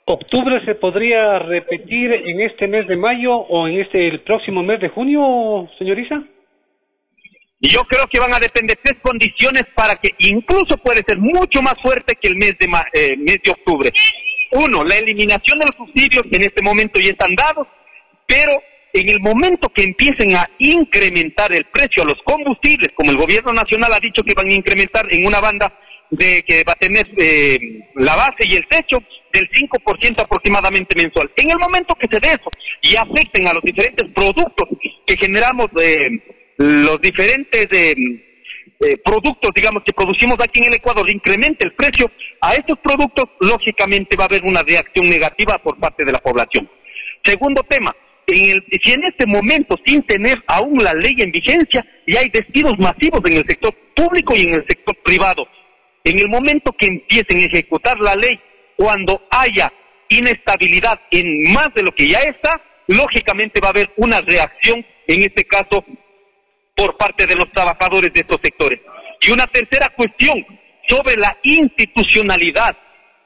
¿Octubre 0.06 0.64
se 0.66 0.76
podría 0.76 1.38
repetir 1.38 2.12
en 2.12 2.42
este 2.42 2.68
mes 2.68 2.88
de 2.88 2.98
mayo 2.98 3.36
o 3.36 3.68
en 3.68 3.82
este 3.82 4.08
el 4.08 4.22
próximo 4.22 4.64
mes 4.64 4.80
de 4.80 4.90
junio, 4.90 5.70
señorisa? 5.78 6.24
Y 7.62 7.70
yo 7.70 7.84
creo 7.84 8.08
que 8.08 8.20
van 8.20 8.34
a 8.34 8.40
depender 8.40 8.80
tres 8.82 8.98
condiciones 9.02 9.66
para 9.76 9.98
que 9.98 10.10
incluso 10.20 10.78
puede 10.78 11.04
ser 11.06 11.20
mucho 11.20 11.62
más 11.62 11.76
fuerte 11.82 12.16
que 12.20 12.30
el 12.30 12.38
mes 12.38 12.58
de, 12.58 12.68
eh, 12.94 13.18
mes 13.18 13.38
de 13.44 13.52
octubre. 13.52 13.92
Uno, 14.52 14.84
la 14.84 14.98
eliminación 14.98 15.60
de 15.60 15.66
los 15.66 15.76
subsidios 15.76 16.24
en 16.32 16.42
este 16.42 16.64
momento 16.64 17.00
ya 17.00 17.12
están 17.12 17.36
dados, 17.36 17.68
pero 18.26 18.64
en 18.94 19.10
el 19.10 19.20
momento 19.20 19.70
que 19.70 19.84
empiecen 19.84 20.36
a 20.36 20.50
incrementar 20.60 21.52
el 21.54 21.66
precio 21.66 22.04
a 22.04 22.06
los 22.06 22.18
combustibles, 22.24 22.90
como 22.96 23.12
el 23.12 23.18
gobierno 23.18 23.54
nacional 23.54 23.94
ha 23.94 24.00
dicho 24.00 24.24
que 24.24 24.34
van 24.34 24.48
a 24.48 24.54
incrementar 24.54 25.06
en 25.12 25.26
una 25.26 25.40
banda 25.40 25.74
de 26.10 26.44
que 26.44 26.64
va 26.64 26.74
a 26.74 26.76
tener 26.76 27.08
eh, 27.18 27.60
la 27.96 28.16
base 28.16 28.48
y 28.48 28.56
el 28.56 28.68
techo 28.68 28.98
del 29.32 29.48
5% 29.50 30.22
aproximadamente 30.22 30.96
mensual. 30.96 31.32
En 31.36 31.52
el 31.52 31.60
momento 31.60 31.96
que 31.96 32.08
se 32.08 32.20
dé 32.20 32.30
eso 32.30 32.50
y 32.82 32.96
afecten 32.96 33.48
a 33.48 33.54
los 33.54 33.64
diferentes 33.64 34.08
productos 34.14 34.68
que 35.06 35.18
generamos 35.18 35.68
eh, 35.80 36.10
los 36.58 37.00
diferentes 37.02 37.68
eh, 37.72 37.96
eh, 38.82 38.98
productos, 39.04 39.52
digamos, 39.54 39.84
que 39.84 39.94
producimos 39.94 40.40
aquí 40.40 40.60
en 40.60 40.66
el 40.68 40.76
Ecuador, 40.76 41.10
incremente 41.10 41.66
el 41.66 41.74
precio 41.74 42.10
a 42.42 42.56
estos 42.56 42.78
productos, 42.80 43.26
lógicamente 43.42 44.16
va 44.16 44.24
a 44.24 44.28
haber 44.28 44.44
una 44.44 44.64
reacción 44.64 45.10
negativa 45.10 45.58
por 45.62 45.78
parte 45.78 46.06
de 46.06 46.12
la 46.12 46.20
población. 46.20 46.70
Segundo 47.24 47.62
tema, 47.64 47.94
en 48.32 48.52
el, 48.52 48.66
si 48.84 48.94
en 48.94 49.04
este 49.06 49.26
momento, 49.26 49.76
sin 49.86 50.04
tener 50.04 50.42
aún 50.48 50.84
la 50.84 50.94
ley 50.94 51.16
en 51.20 51.32
vigencia, 51.32 51.86
ya 52.08 52.20
hay 52.20 52.30
despidos 52.30 52.78
masivos 52.80 53.22
en 53.26 53.38
el 53.38 53.46
sector 53.46 53.74
público 53.96 54.36
y 54.36 54.44
en 54.44 54.56
el 54.56 54.66
sector 54.68 54.96
privado, 55.04 55.48
en 56.04 56.20
el 56.20 56.30
momento 56.30 56.72
que 56.78 56.88
empiecen 56.88 57.40
a 57.40 57.46
ejecutar 57.46 58.00
la 58.00 58.16
ley, 58.16 58.40
cuando 58.76 59.28
haya 59.30 59.72
inestabilidad 60.10 61.00
en 61.12 61.54
más 61.54 61.74
de 61.74 61.84
lo 61.84 61.92
que 61.92 62.08
ya 62.08 62.20
está, 62.20 62.62
lógicamente 62.88 63.60
va 63.62 63.68
a 63.68 63.72
haber 63.72 63.92
una 63.98 64.22
reacción, 64.22 64.86
en 65.08 65.24
este 65.24 65.44
caso, 65.44 65.84
por 66.76 66.98
parte 66.98 67.28
de 67.28 67.36
los 67.36 67.52
trabajadores 67.52 68.14
de 68.14 68.22
estos 68.22 68.40
sectores. 68.42 68.80
Y 69.22 69.32
una 69.32 69.48
tercera 69.48 69.90
cuestión 69.90 70.46
sobre 70.88 71.18
la 71.18 71.38
institucionalidad 71.44 72.76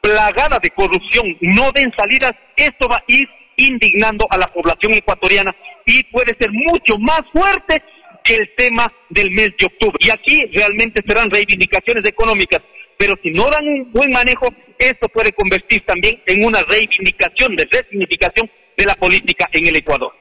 plagada 0.01 0.59
de 0.59 0.69
corrupción, 0.71 1.37
no 1.41 1.71
den 1.71 1.93
salidas, 1.95 2.33
esto 2.57 2.89
va 2.89 2.97
a 2.97 3.03
ir 3.07 3.27
indignando 3.57 4.25
a 4.29 4.37
la 4.37 4.47
población 4.47 4.93
ecuatoriana 4.93 5.55
y 5.85 6.03
puede 6.05 6.33
ser 6.35 6.51
mucho 6.51 6.97
más 6.97 7.21
fuerte 7.31 7.81
que 8.23 8.35
el 8.35 8.49
tema 8.55 8.91
del 9.09 9.31
mes 9.31 9.55
de 9.57 9.65
octubre. 9.65 9.97
Y 9.99 10.09
aquí 10.09 10.45
realmente 10.53 11.01
serán 11.05 11.29
reivindicaciones 11.29 12.05
económicas, 12.05 12.61
pero 12.97 13.15
si 13.21 13.31
no 13.31 13.49
dan 13.49 13.67
un 13.67 13.91
buen 13.91 14.11
manejo, 14.11 14.47
esto 14.79 15.07
puede 15.09 15.33
convertir 15.33 15.81
también 15.85 16.21
en 16.25 16.45
una 16.45 16.59
reivindicación 16.63 17.55
de 17.55 17.67
resignificación 17.69 18.49
de 18.77 18.85
la 18.85 18.95
política 18.95 19.49
en 19.51 19.67
el 19.67 19.75
Ecuador. 19.75 20.13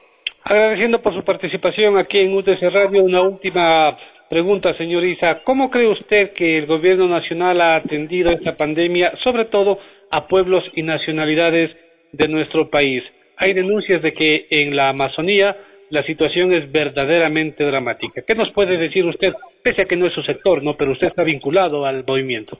Agradeciendo 0.43 1.01
por 1.01 1.13
su 1.13 1.23
participación 1.23 1.97
aquí 1.97 2.19
en 2.19 2.33
UTC 2.33 2.61
Radio, 2.71 3.03
una 3.03 3.21
última 3.21 3.97
pregunta, 4.29 4.75
señor 4.77 5.05
Isa. 5.05 5.41
¿Cómo 5.43 5.69
cree 5.69 5.87
usted 5.87 6.33
que 6.33 6.57
el 6.57 6.65
gobierno 6.65 7.07
nacional 7.07 7.61
ha 7.61 7.75
atendido 7.75 8.31
esta 8.31 8.57
pandemia, 8.57 9.13
sobre 9.23 9.45
todo 9.45 9.79
a 10.11 10.27
pueblos 10.27 10.63
y 10.73 10.83
nacionalidades 10.83 11.71
de 12.11 12.27
nuestro 12.27 12.69
país? 12.69 13.03
Hay 13.37 13.53
denuncias 13.53 14.01
de 14.01 14.13
que 14.13 14.47
en 14.49 14.75
la 14.75 14.89
Amazonía 14.89 15.55
la 15.89 16.03
situación 16.03 16.53
es 16.53 16.71
verdaderamente 16.71 17.63
dramática. 17.63 18.23
¿Qué 18.25 18.35
nos 18.35 18.51
puede 18.51 18.77
decir 18.77 19.05
usted, 19.05 19.33
pese 19.63 19.83
a 19.83 19.85
que 19.85 19.95
no 19.95 20.07
es 20.07 20.13
su 20.13 20.23
sector, 20.23 20.63
no, 20.63 20.75
pero 20.75 20.91
usted 20.91 21.07
está 21.07 21.23
vinculado 21.23 21.85
al 21.85 22.03
movimiento? 22.05 22.59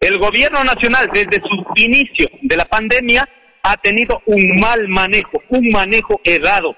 El 0.00 0.18
gobierno 0.18 0.62
nacional, 0.64 1.08
desde 1.12 1.40
su 1.42 1.64
inicio 1.76 2.26
de 2.42 2.56
la 2.56 2.64
pandemia, 2.64 3.28
ha 3.62 3.76
tenido 3.76 4.22
un 4.26 4.60
mal 4.60 4.88
manejo, 4.88 5.42
un 5.50 5.68
manejo 5.68 6.20
errado 6.24 6.74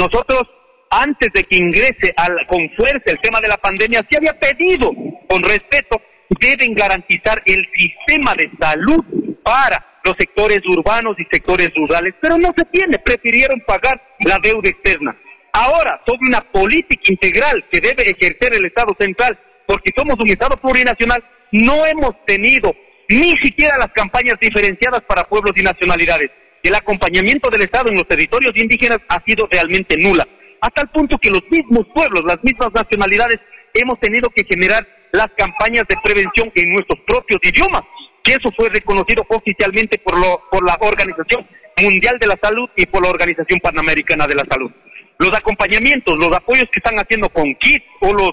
nosotros, 0.00 0.44
antes 0.90 1.28
de 1.34 1.44
que 1.44 1.58
ingrese 1.58 2.14
al, 2.16 2.46
con 2.46 2.70
fuerza 2.70 3.10
el 3.10 3.20
tema 3.20 3.40
de 3.40 3.48
la 3.48 3.58
pandemia, 3.58 4.04
se 4.08 4.16
había 4.16 4.32
pedido 4.38 4.90
con 5.28 5.42
respeto, 5.42 6.00
deben 6.40 6.72
garantizar 6.74 7.42
el 7.44 7.68
sistema 7.74 8.34
de 8.34 8.50
salud 8.58 9.04
para 9.42 9.84
los 10.04 10.16
sectores 10.18 10.60
urbanos 10.66 11.16
y 11.18 11.24
sectores 11.30 11.72
rurales, 11.74 12.14
pero 12.20 12.38
no 12.38 12.52
se 12.56 12.64
tiene, 12.66 12.98
prefirieron 12.98 13.60
pagar 13.66 14.00
la 14.20 14.38
deuda 14.38 14.68
externa. 14.68 15.16
Ahora, 15.52 16.00
sobre 16.06 16.28
una 16.28 16.40
política 16.40 17.02
integral 17.08 17.64
que 17.70 17.80
debe 17.80 18.10
ejercer 18.10 18.54
el 18.54 18.66
Estado 18.66 18.94
central, 18.98 19.38
porque 19.66 19.90
somos 19.96 20.16
un 20.18 20.28
Estado 20.28 20.56
plurinacional, 20.56 21.22
no 21.52 21.84
hemos 21.86 22.24
tenido 22.24 22.74
ni 23.08 23.36
siquiera 23.38 23.76
las 23.76 23.92
campañas 23.92 24.38
diferenciadas 24.40 25.02
para 25.02 25.24
pueblos 25.24 25.52
y 25.56 25.62
nacionalidades. 25.62 26.30
El 26.62 26.74
acompañamiento 26.74 27.50
del 27.50 27.62
Estado 27.62 27.88
en 27.88 27.96
los 27.96 28.06
territorios 28.06 28.56
indígenas 28.56 29.00
ha 29.08 29.22
sido 29.24 29.48
realmente 29.50 29.96
nula, 29.96 30.26
hasta 30.60 30.82
el 30.82 30.88
punto 30.88 31.18
que 31.18 31.30
los 31.30 31.42
mismos 31.50 31.86
pueblos, 31.94 32.24
las 32.24 32.38
mismas 32.44 32.70
nacionalidades, 32.72 33.40
hemos 33.74 33.98
tenido 33.98 34.28
que 34.30 34.44
generar 34.44 34.86
las 35.12 35.28
campañas 35.36 35.84
de 35.88 35.96
prevención 36.02 36.52
en 36.54 36.72
nuestros 36.72 37.00
propios 37.06 37.40
idiomas, 37.42 37.82
que 38.22 38.32
eso 38.32 38.50
fue 38.56 38.68
reconocido 38.68 39.24
oficialmente 39.28 39.98
por, 39.98 40.18
la 40.18 40.78
Organización 40.80 41.46
Mundial 41.80 42.18
de 42.18 42.26
la 42.26 42.38
Salud 42.42 42.68
y 42.76 42.86
por 42.86 43.02
la 43.02 43.10
Organización 43.10 43.60
Panamericana 43.60 44.26
de 44.26 44.34
la 44.34 44.44
Salud. 44.44 44.70
Los 45.18 45.34
acompañamientos, 45.34 46.18
los 46.18 46.32
apoyos 46.32 46.68
que 46.70 46.78
están 46.78 46.98
haciendo 46.98 47.28
con 47.28 47.54
kits 47.56 47.84
o 48.00 48.12
los, 48.12 48.32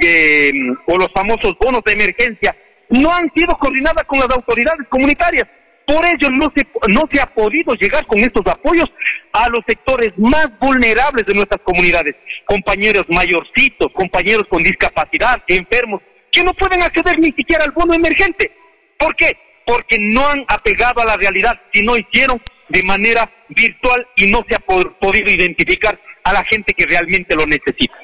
eh, 0.00 0.52
o 0.86 0.96
los 0.96 1.08
famosos 1.12 1.56
bonos 1.60 1.82
de 1.84 1.92
emergencia 1.92 2.56
no 2.90 3.12
han 3.12 3.30
sido 3.34 3.56
coordinadas 3.58 4.04
con 4.04 4.18
las 4.18 4.30
autoridades 4.30 4.86
comunitarias. 4.88 5.46
Por 5.86 6.04
ello 6.04 6.28
no 6.30 6.52
se, 6.54 6.66
no 6.88 7.08
se 7.10 7.20
ha 7.20 7.26
podido 7.26 7.74
llegar 7.74 8.06
con 8.06 8.18
estos 8.18 8.46
apoyos 8.46 8.90
a 9.32 9.48
los 9.48 9.64
sectores 9.66 10.12
más 10.18 10.50
vulnerables 10.60 11.24
de 11.26 11.34
nuestras 11.34 11.62
comunidades. 11.62 12.14
Compañeros 12.44 13.06
mayorcitos, 13.08 13.88
compañeros 13.94 14.44
con 14.50 14.62
discapacidad, 14.62 15.42
enfermos, 15.48 16.02
que 16.30 16.44
no 16.44 16.52
pueden 16.54 16.82
acceder 16.82 17.18
ni 17.18 17.32
siquiera 17.32 17.64
al 17.64 17.72
bono 17.72 17.94
emergente. 17.94 18.52
¿Por 18.98 19.14
qué? 19.16 19.36
Porque 19.64 19.96
no 19.98 20.26
han 20.26 20.44
apegado 20.48 21.00
a 21.00 21.04
la 21.04 21.16
realidad, 21.16 21.60
sino 21.72 21.96
hicieron 21.96 22.40
de 22.68 22.82
manera 22.82 23.30
virtual 23.48 24.06
y 24.16 24.30
no 24.30 24.44
se 24.48 24.56
ha 24.56 24.58
podido 24.58 25.30
identificar 25.30 25.98
a 26.24 26.32
la 26.32 26.44
gente 26.44 26.74
que 26.76 26.86
realmente 26.86 27.34
lo 27.34 27.46
necesita. 27.46 27.94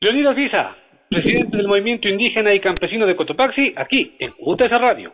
Leonidas 0.00 0.36
Visa, 0.36 0.76
presidente 1.08 1.56
del 1.56 1.68
Movimiento 1.68 2.08
Indígena 2.08 2.52
y 2.54 2.60
Campesino 2.60 3.06
de 3.06 3.16
Cotopaxi, 3.16 3.72
aquí 3.76 4.16
en 4.18 4.34
UTS 4.38 4.70
Radio. 4.70 5.12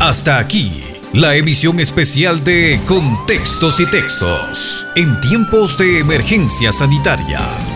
Hasta 0.00 0.38
aquí, 0.38 0.82
la 1.14 1.36
emisión 1.36 1.80
especial 1.80 2.44
de 2.44 2.78
Contextos 2.86 3.80
y 3.80 3.90
Textos, 3.90 4.86
en 4.94 5.20
tiempos 5.20 5.76
de 5.78 6.00
emergencia 6.00 6.70
sanitaria 6.70 7.75